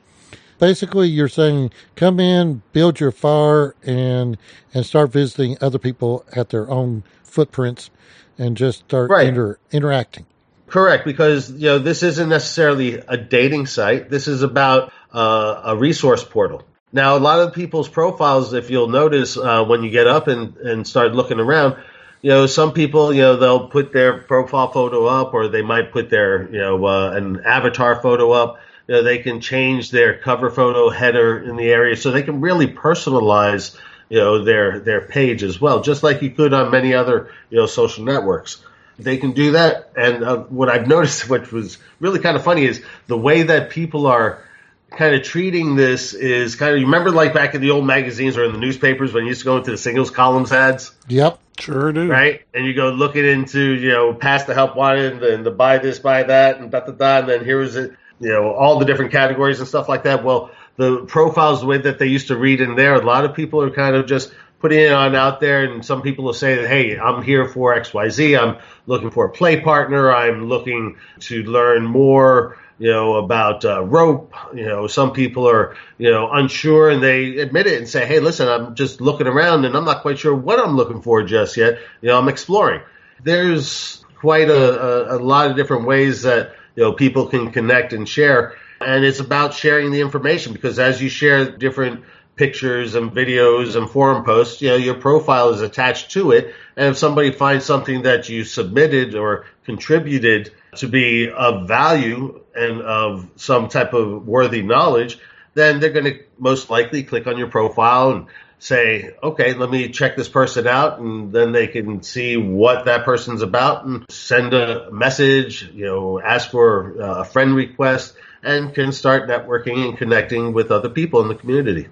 Basically, 0.58 1.08
you're 1.08 1.28
saying 1.28 1.70
come 1.94 2.18
in, 2.18 2.62
build 2.72 2.98
your 2.98 3.12
fire, 3.12 3.74
and 3.84 4.36
and 4.74 4.84
start 4.84 5.12
visiting 5.12 5.56
other 5.60 5.78
people 5.78 6.24
at 6.34 6.50
their 6.50 6.68
own 6.68 7.04
footprints, 7.22 7.90
and 8.38 8.56
just 8.56 8.80
start 8.80 9.10
Right. 9.10 9.28
inter, 9.28 9.58
interacting. 9.70 10.26
Correct, 10.66 11.04
because 11.04 11.50
you 11.50 11.68
know 11.68 11.78
this 11.78 12.02
isn't 12.02 12.28
necessarily 12.28 12.94
a 12.94 13.16
dating 13.16 13.66
site. 13.66 14.10
This 14.10 14.26
is 14.26 14.42
about 14.42 14.92
uh, 15.12 15.62
a 15.64 15.76
resource 15.76 16.24
portal. 16.24 16.64
Now, 16.92 17.16
a 17.16 17.18
lot 17.18 17.40
of 17.40 17.52
people's 17.52 17.88
profiles, 17.88 18.54
if 18.54 18.70
you'll 18.70 18.88
notice, 18.88 19.36
uh, 19.36 19.64
when 19.64 19.82
you 19.82 19.90
get 19.90 20.06
up 20.06 20.26
and, 20.26 20.56
and 20.56 20.86
start 20.86 21.12
looking 21.12 21.38
around, 21.38 21.76
you 22.22 22.30
know, 22.30 22.46
some 22.46 22.72
people, 22.72 23.12
you 23.12 23.22
know, 23.22 23.36
they'll 23.36 23.68
put 23.68 23.92
their 23.92 24.18
profile 24.18 24.72
photo 24.72 25.06
up, 25.06 25.34
or 25.34 25.48
they 25.48 25.62
might 25.62 25.92
put 25.92 26.10
their, 26.10 26.50
you 26.50 26.58
know, 26.58 26.84
uh, 26.86 27.12
an 27.12 27.42
avatar 27.44 28.00
photo 28.00 28.32
up. 28.32 28.60
You 28.86 28.96
know, 28.96 29.02
they 29.02 29.18
can 29.18 29.40
change 29.40 29.90
their 29.90 30.18
cover 30.18 30.50
photo 30.50 30.88
header 30.88 31.38
in 31.38 31.56
the 31.56 31.70
area, 31.70 31.94
so 31.94 32.10
they 32.10 32.22
can 32.22 32.40
really 32.40 32.66
personalize, 32.66 33.78
you 34.08 34.18
know, 34.18 34.42
their 34.42 34.80
their 34.80 35.02
page 35.02 35.42
as 35.42 35.60
well, 35.60 35.82
just 35.82 36.02
like 36.02 36.22
you 36.22 36.30
could 36.30 36.54
on 36.54 36.70
many 36.70 36.94
other, 36.94 37.30
you 37.50 37.58
know, 37.58 37.66
social 37.66 38.04
networks 38.04 38.64
they 38.98 39.16
can 39.16 39.32
do 39.32 39.52
that. 39.52 39.92
And 39.96 40.24
uh, 40.24 40.38
what 40.38 40.68
I've 40.68 40.88
noticed, 40.96 41.28
which 41.28 41.52
was 41.52 41.78
really 42.00 42.18
kind 42.18 42.36
of 42.36 42.44
funny, 42.44 42.64
is 42.64 42.82
the 43.06 43.16
way 43.16 43.44
that 43.44 43.70
people 43.70 44.06
are 44.06 44.42
kind 44.90 45.14
of 45.14 45.22
treating 45.22 45.76
this 45.76 46.14
is 46.14 46.56
kind 46.56 46.72
of. 46.74 46.78
You 46.80 46.86
remember, 46.86 47.10
like 47.10 47.34
back 47.34 47.54
in 47.54 47.60
the 47.60 47.70
old 47.70 47.86
magazines 47.86 48.36
or 48.36 48.44
in 48.44 48.52
the 48.52 48.58
newspapers 48.58 49.12
when 49.12 49.24
you 49.24 49.28
used 49.30 49.40
to 49.40 49.44
go 49.44 49.56
into 49.58 49.70
the 49.70 49.78
singles 49.78 50.10
columns 50.10 50.52
ads, 50.52 50.92
Yep. 51.08 51.38
Sure 51.58 51.92
do. 51.92 52.08
right? 52.08 52.42
And 52.54 52.64
you 52.64 52.74
go 52.74 52.90
looking 52.90 53.24
into, 53.24 53.60
you 53.74 53.90
know, 53.90 54.14
pass 54.14 54.44
the 54.44 54.54
help 54.54 54.76
wanted 54.76 55.22
and 55.24 55.44
the 55.44 55.50
buy 55.50 55.78
this, 55.78 55.98
buy 55.98 56.22
that, 56.22 56.60
and 56.60 56.70
da 56.70 56.80
da 56.80 56.92
da. 56.92 57.18
And 57.18 57.28
then 57.28 57.44
here 57.44 57.60
is 57.60 57.74
it, 57.74 57.92
you 58.20 58.28
know, 58.28 58.54
all 58.54 58.78
the 58.78 58.84
different 58.84 59.10
categories 59.10 59.58
and 59.58 59.68
stuff 59.68 59.88
like 59.88 60.04
that. 60.04 60.22
Well, 60.22 60.52
the 60.76 61.04
profiles, 61.06 61.60
the 61.60 61.66
way 61.66 61.78
that 61.78 61.98
they 61.98 62.06
used 62.06 62.28
to 62.28 62.36
read 62.36 62.60
in 62.60 62.76
there, 62.76 62.94
a 62.94 63.04
lot 63.04 63.24
of 63.24 63.34
people 63.34 63.60
are 63.62 63.70
kind 63.70 63.96
of 63.96 64.06
just 64.06 64.32
putting 64.60 64.78
it 64.78 64.92
on 64.92 65.16
out 65.16 65.40
there. 65.40 65.64
And 65.64 65.84
some 65.84 66.02
people 66.02 66.24
will 66.24 66.32
say 66.32 66.54
that, 66.56 66.68
hey, 66.68 66.96
I'm 66.96 67.22
here 67.22 67.48
for 67.48 67.74
XYZ. 67.74 68.40
I'm 68.40 68.58
looking 68.86 69.10
for 69.10 69.26
a 69.26 69.30
play 69.30 69.60
partner. 69.60 70.12
I'm 70.14 70.48
looking 70.48 70.96
to 71.20 71.42
learn 71.42 71.84
more. 71.84 72.56
You 72.78 72.90
know 72.90 73.16
about 73.16 73.64
uh, 73.64 73.82
rope. 73.84 74.32
You 74.54 74.66
know 74.66 74.86
some 74.86 75.12
people 75.12 75.48
are 75.48 75.76
you 75.98 76.10
know 76.10 76.30
unsure 76.30 76.90
and 76.90 77.02
they 77.02 77.38
admit 77.38 77.66
it 77.66 77.78
and 77.78 77.88
say, 77.88 78.06
"Hey, 78.06 78.20
listen, 78.20 78.48
I'm 78.48 78.74
just 78.74 79.00
looking 79.00 79.26
around 79.26 79.64
and 79.64 79.76
I'm 79.76 79.84
not 79.84 80.02
quite 80.02 80.18
sure 80.18 80.34
what 80.34 80.60
I'm 80.60 80.76
looking 80.76 81.02
for 81.02 81.22
just 81.22 81.56
yet. 81.56 81.78
You 82.00 82.08
know, 82.08 82.18
I'm 82.18 82.28
exploring." 82.28 82.82
There's 83.22 84.04
quite 84.14 84.48
a, 84.48 85.12
a, 85.12 85.16
a 85.16 85.18
lot 85.18 85.50
of 85.50 85.56
different 85.56 85.86
ways 85.86 86.22
that 86.22 86.54
you 86.76 86.84
know 86.84 86.92
people 86.92 87.26
can 87.26 87.50
connect 87.50 87.92
and 87.92 88.08
share, 88.08 88.54
and 88.80 89.04
it's 89.04 89.20
about 89.20 89.54
sharing 89.54 89.90
the 89.90 90.00
information 90.00 90.52
because 90.52 90.78
as 90.78 91.02
you 91.02 91.08
share 91.08 91.50
different 91.50 92.04
pictures 92.38 92.94
and 92.94 93.10
videos 93.10 93.76
and 93.76 93.90
forum 93.90 94.24
posts, 94.24 94.62
you 94.62 94.68
know, 94.68 94.76
your 94.76 94.94
profile 94.94 95.50
is 95.50 95.60
attached 95.60 96.12
to 96.12 96.30
it. 96.30 96.54
And 96.76 96.90
if 96.90 96.98
somebody 96.98 97.32
finds 97.32 97.64
something 97.64 98.02
that 98.02 98.28
you 98.28 98.44
submitted 98.44 99.14
or 99.14 99.46
contributed 99.64 100.52
to 100.76 100.88
be 100.88 101.30
of 101.30 101.68
value 101.68 102.42
and 102.54 102.80
of 102.80 103.28
some 103.36 103.68
type 103.68 103.92
of 103.92 104.26
worthy 104.26 104.62
knowledge, 104.62 105.18
then 105.54 105.80
they're 105.80 105.90
going 105.90 106.04
to 106.04 106.20
most 106.38 106.70
likely 106.70 107.02
click 107.02 107.26
on 107.26 107.36
your 107.36 107.48
profile 107.48 108.12
and 108.12 108.26
say, 108.60 109.14
okay, 109.22 109.54
let 109.54 109.70
me 109.70 109.88
check 109.88 110.16
this 110.16 110.28
person 110.28 110.66
out. 110.66 110.98
And 111.00 111.32
then 111.32 111.52
they 111.52 111.66
can 111.66 112.02
see 112.02 112.36
what 112.36 112.86
that 112.86 113.04
person's 113.04 113.42
about 113.42 113.84
and 113.84 114.04
send 114.10 114.54
a 114.54 114.90
message, 114.90 115.68
you 115.72 115.86
know, 115.86 116.20
ask 116.20 116.50
for 116.50 117.00
uh, 117.00 117.20
a 117.20 117.24
friend 117.24 117.54
request 117.54 118.14
and 118.42 118.74
can 118.74 118.92
start 118.92 119.28
networking 119.28 119.88
and 119.88 119.98
connecting 119.98 120.52
with 120.52 120.70
other 120.70 120.88
people 120.88 121.22
in 121.22 121.28
the 121.28 121.34
community. 121.34 121.88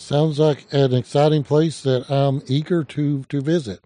Sounds 0.00 0.38
like 0.38 0.66
an 0.72 0.94
exciting 0.94 1.44
place 1.44 1.82
that 1.82 2.10
I'm 2.10 2.42
eager 2.46 2.84
to 2.84 3.24
to 3.24 3.40
visit. 3.40 3.80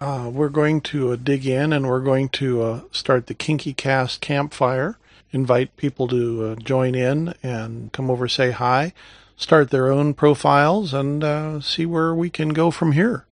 Uh, 0.00 0.30
we're 0.32 0.50
going 0.50 0.82
to 0.82 1.12
uh, 1.12 1.16
dig 1.16 1.46
in 1.46 1.72
and 1.72 1.88
we're 1.88 2.00
going 2.00 2.28
to 2.28 2.62
uh, 2.62 2.80
start 2.92 3.26
the 3.26 3.34
Kinky 3.34 3.72
Cast 3.72 4.20
campfire. 4.20 4.98
Invite 5.32 5.76
people 5.76 6.06
to 6.08 6.44
uh, 6.44 6.54
join 6.56 6.94
in 6.94 7.34
and 7.42 7.90
come 7.92 8.10
over, 8.10 8.28
say 8.28 8.50
hi, 8.50 8.92
start 9.36 9.70
their 9.70 9.90
own 9.90 10.14
profiles, 10.14 10.92
and 10.94 11.24
uh, 11.24 11.60
see 11.60 11.86
where 11.86 12.14
we 12.14 12.30
can 12.30 12.50
go 12.50 12.70
from 12.70 12.92
here. 12.92 13.26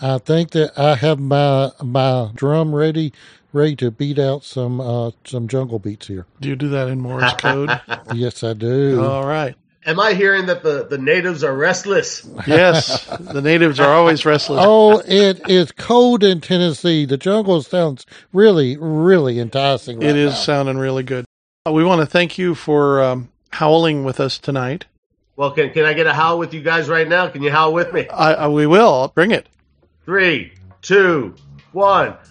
I 0.00 0.18
think 0.18 0.50
that 0.52 0.78
I 0.78 0.96
have 0.96 1.18
my 1.20 1.70
my 1.82 2.30
drum 2.34 2.74
ready 2.74 3.12
ready 3.52 3.76
to 3.76 3.90
beat 3.90 4.18
out 4.18 4.44
some 4.44 4.80
uh, 4.80 5.12
some 5.24 5.48
jungle 5.48 5.78
beats 5.78 6.06
here. 6.08 6.26
Do 6.40 6.48
you 6.48 6.56
do 6.56 6.68
that 6.70 6.88
in 6.88 7.00
Morse 7.00 7.32
code? 7.34 7.70
Yes, 8.14 8.42
I 8.44 8.52
do. 8.52 9.02
All 9.02 9.26
right. 9.26 9.54
Am 9.86 10.00
I 10.00 10.14
hearing 10.14 10.46
that 10.46 10.62
the, 10.62 10.86
the 10.88 10.96
natives 10.96 11.44
are 11.44 11.54
restless? 11.54 12.26
Yes, 12.46 13.04
the 13.18 13.42
natives 13.42 13.78
are 13.78 13.92
always 13.92 14.24
restless. 14.24 14.60
Oh, 14.62 15.02
it 15.06 15.46
is 15.48 15.72
cold 15.72 16.24
in 16.24 16.40
Tennessee. 16.40 17.04
The 17.04 17.18
jungle 17.18 17.60
sounds 17.62 18.06
really, 18.32 18.78
really 18.78 19.38
enticing. 19.38 20.00
Right 20.00 20.08
it 20.10 20.16
is 20.16 20.32
now. 20.32 20.38
sounding 20.38 20.78
really 20.78 21.02
good. 21.02 21.26
Uh, 21.66 21.72
We 21.72 21.84
want 21.84 22.00
to 22.00 22.06
thank 22.06 22.38
you 22.38 22.54
for 22.54 23.02
um, 23.02 23.28
howling 23.50 24.04
with 24.04 24.20
us 24.20 24.38
tonight. 24.38 24.86
Well, 25.36 25.50
can, 25.50 25.70
can 25.70 25.84
I 25.84 25.92
get 25.92 26.06
a 26.06 26.14
howl 26.14 26.38
with 26.38 26.54
you 26.54 26.62
guys 26.62 26.88
right 26.88 27.06
now? 27.06 27.28
Can 27.28 27.42
you 27.42 27.50
howl 27.50 27.74
with 27.74 27.92
me? 27.92 28.08
I, 28.08 28.34
I, 28.34 28.48
we 28.48 28.66
will. 28.66 29.12
Bring 29.14 29.32
it. 29.32 29.48
Three, 30.04 30.52
two, 30.82 31.34
one. 31.72 32.14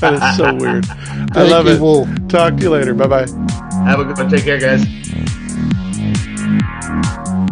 That 0.00 0.14
is 0.14 0.36
so 0.36 0.54
weird. 0.54 0.86
I 1.36 1.42
love 1.42 1.66
you, 1.66 1.72
it. 1.72 1.80
Wolf. 1.80 2.08
Talk 2.28 2.56
to 2.58 2.62
you 2.62 2.70
later. 2.70 2.94
Bye 2.94 3.08
bye. 3.08 3.26
Have 3.84 3.98
a 3.98 4.04
good 4.04 4.16
one. 4.18 4.30
Take 4.30 4.44
care, 4.44 4.58
guys. 4.58 4.86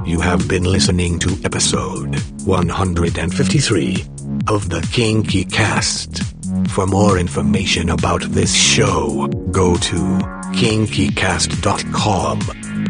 You 0.07 0.21
have 0.21 0.47
been 0.47 0.63
listening 0.65 1.19
to 1.21 1.31
episode 1.43 2.15
153 2.45 4.05
of 4.49 4.69
the 4.69 4.87
Kinky 4.93 5.45
Cast. 5.45 6.23
For 6.69 6.87
more 6.87 7.19
information 7.19 7.89
about 7.91 8.23
this 8.23 8.55
show, 8.55 9.27
go 9.51 9.75
to 9.75 10.36
kinkycast.com. 10.57 12.39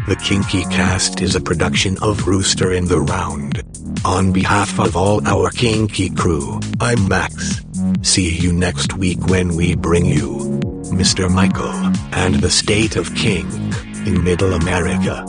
The 0.07 0.15
Kinky 0.23 0.63
Cast 0.73 1.21
is 1.21 1.35
a 1.35 1.41
production 1.41 1.97
of 2.01 2.25
Rooster 2.25 2.71
in 2.71 2.85
the 2.85 3.01
Round. 3.01 3.61
On 4.05 4.31
behalf 4.31 4.79
of 4.79 4.95
all 4.95 5.27
our 5.27 5.49
Kinky 5.49 6.09
crew, 6.09 6.61
I'm 6.79 7.09
Max. 7.09 7.61
See 8.03 8.29
you 8.29 8.53
next 8.53 8.93
week 8.93 9.27
when 9.27 9.57
we 9.57 9.75
bring 9.75 10.05
you 10.05 10.59
Mr. 10.95 11.29
Michael 11.29 11.73
and 12.13 12.35
the 12.35 12.49
State 12.49 12.95
of 12.95 13.13
Kink 13.15 13.51
in 14.07 14.23
Middle 14.23 14.53
America. 14.53 15.25